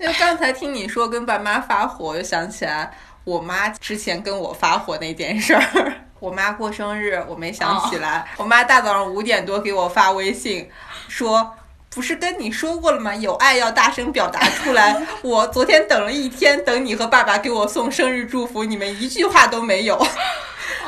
[0.00, 5.92] 因为刚才听你说跟爸妈发火，我又想起来我妈之前跟我发火那件事儿。
[6.20, 10.68] 我妈过生日，我没想起来，我妈大早上五点多给我发微信
[11.08, 11.54] 说。
[11.90, 13.14] 不是跟你说过了吗？
[13.16, 14.94] 有爱要大声表达出来。
[15.24, 19.98] 我昨天等了一天，等你和爸爸给我送生日祝福，你们一句话都没有。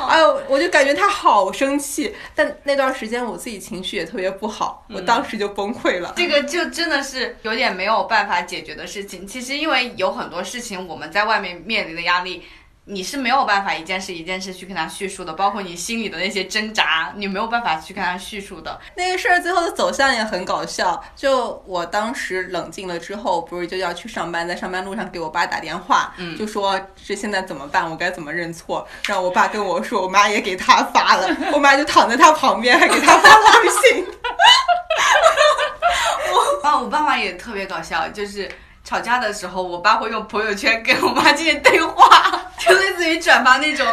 [0.07, 2.15] 哎呦，我就感觉他好生气。
[2.35, 6.13] 但那段时间我自己情绪也特别不好，我当时就崩溃了。
[6.15, 9.25] 这个就真的是有点没有办法解决的事情。
[9.27, 12.43] 其实因为有很多事情我们在外面面临的压力。
[12.85, 18.77] 你是没有办法一件事一件事去跟他叙述的，包括你心里的那些挣扎，你没有办法去跟他叙述的。
[18.95, 21.01] 那个事儿最后的走向也很搞笑。
[21.15, 27.87] 就我当时冷静了之后，不是就要去上班，在上班路上给我爸打电话，就说这现在怎么办？
[27.87, 28.85] 我该怎么认错？
[29.05, 33.29] 然后我爸跟我说，我妈也给他发了， 我妈就躺在他旁边，还给他发
[33.59, 34.05] 微信。
[36.33, 38.49] 我 啊，我爸妈也特别搞笑，就是。
[38.83, 43.87] 吵架的时候，我爸会用朋友圈跟我妈进行对话， 就类似于转发那种，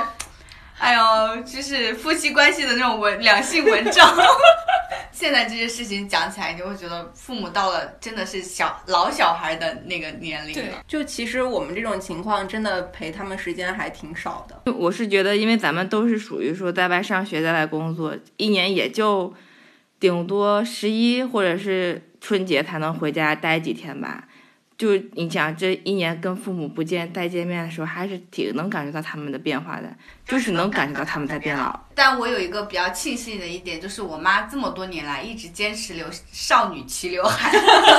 [0.79, 4.15] 哎呦，就是夫妻关系的那种文两性文章。
[5.11, 10.79] 现在这些事情讲起来，你就会觉得父母到了真的是小老小孩的那个年龄了。
[10.87, 14.73] 就其实我们这种情况，真的陪他们时间还挺少的。
[14.73, 19.35] 我是觉得，因为咱们都是属于说在外上学、在外工作，一年也就
[19.99, 24.28] 顶多十一或者是春节才能回家待几天吧。
[24.79, 29.93] 就你想这一年跟父母不见再见面的时候，还是挺能感觉到他们的变化的，
[30.25, 31.77] 就是能感觉到他们在变老。
[31.97, 37.53] 但我有一个比较庆幸的一点，就是我妈这么多年来一直坚持留少女齐刘海，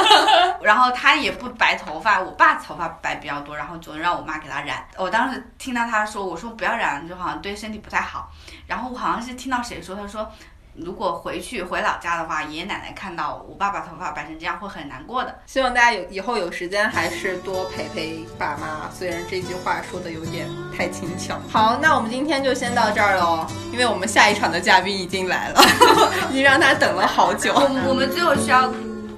[0.63, 2.21] 然后她也不白头发。
[2.21, 4.87] 我爸头发白比较多，然后总让我妈给他染。
[4.97, 8.31] 我当时听到她说，我说不要染，就好像对身体不太好。
[8.67, 10.31] 然后我好像是听到谁说，她说。
[10.75, 15.35] 如果回去回老家的话，爷爷奶奶看到我爸爸头发白成这样，会很难过的。
[15.45, 18.89] 希望大家有以后有时间，还是多陪陪爸妈。
[18.93, 21.37] 虽然这句话说的有点太轻巧。
[21.51, 25.61] 好，那我们今天就先到这儿喽，因为我们下一场的嘉宾已经来了，
[26.31, 27.53] 已经让他等了好久。
[27.53, 28.73] 我我们最后需要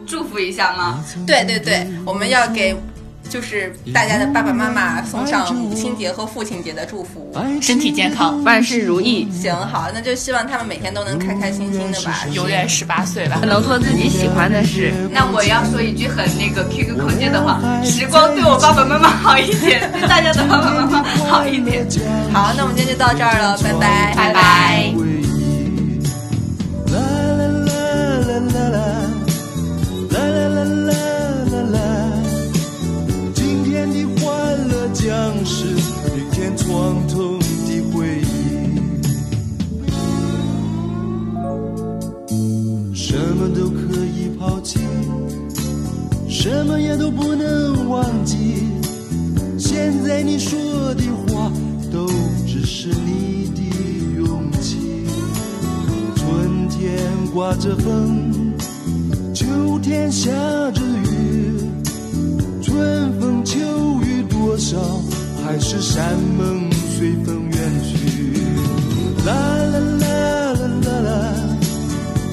[0.07, 1.03] 祝福一下吗？
[1.27, 2.75] 对对对，我们要给。
[3.31, 9.25] 就是大家的爸爸妈妈送上母亲节和父亲节的祝福，身体健康，万事如意。
[9.31, 14.91] 行好，那就希望他们每天都能开开心心的吧，永远十八岁吧，能做自己喜欢的事。
[15.13, 21.87] 那我要说一句很那个 QQ 空间的话，时光对我爸爸妈妈好一点，对大家的爸爸妈妈好一点。
[22.33, 25.10] 好，那我们今天就到这儿了，拜拜，拜拜。
[35.43, 38.23] 是明天创痛的回忆，
[42.93, 44.79] 什么都可以抛弃，
[46.29, 48.67] 什么也都不能忘记。
[49.57, 51.51] 现在你说的话，
[51.91, 52.05] 都
[52.45, 53.61] 只是你的
[54.17, 54.77] 勇气。
[56.15, 57.01] 春天
[57.33, 58.53] 刮着风，
[59.33, 60.29] 秋天下
[60.71, 61.57] 着雨。
[62.61, 63.57] 春风秋
[64.03, 64.77] 雨多少，
[65.51, 67.97] 还是山盟随风远去。
[69.25, 70.07] 啦啦啦
[70.53, 71.11] 啦啦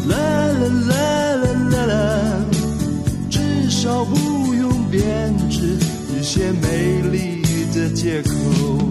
[0.07, 0.17] 啦，啦
[0.55, 0.95] 啦啦
[1.35, 2.47] 啦啦啦，
[3.29, 5.77] 至少不用编织
[6.17, 7.43] 一些美丽
[7.75, 8.88] 的借口。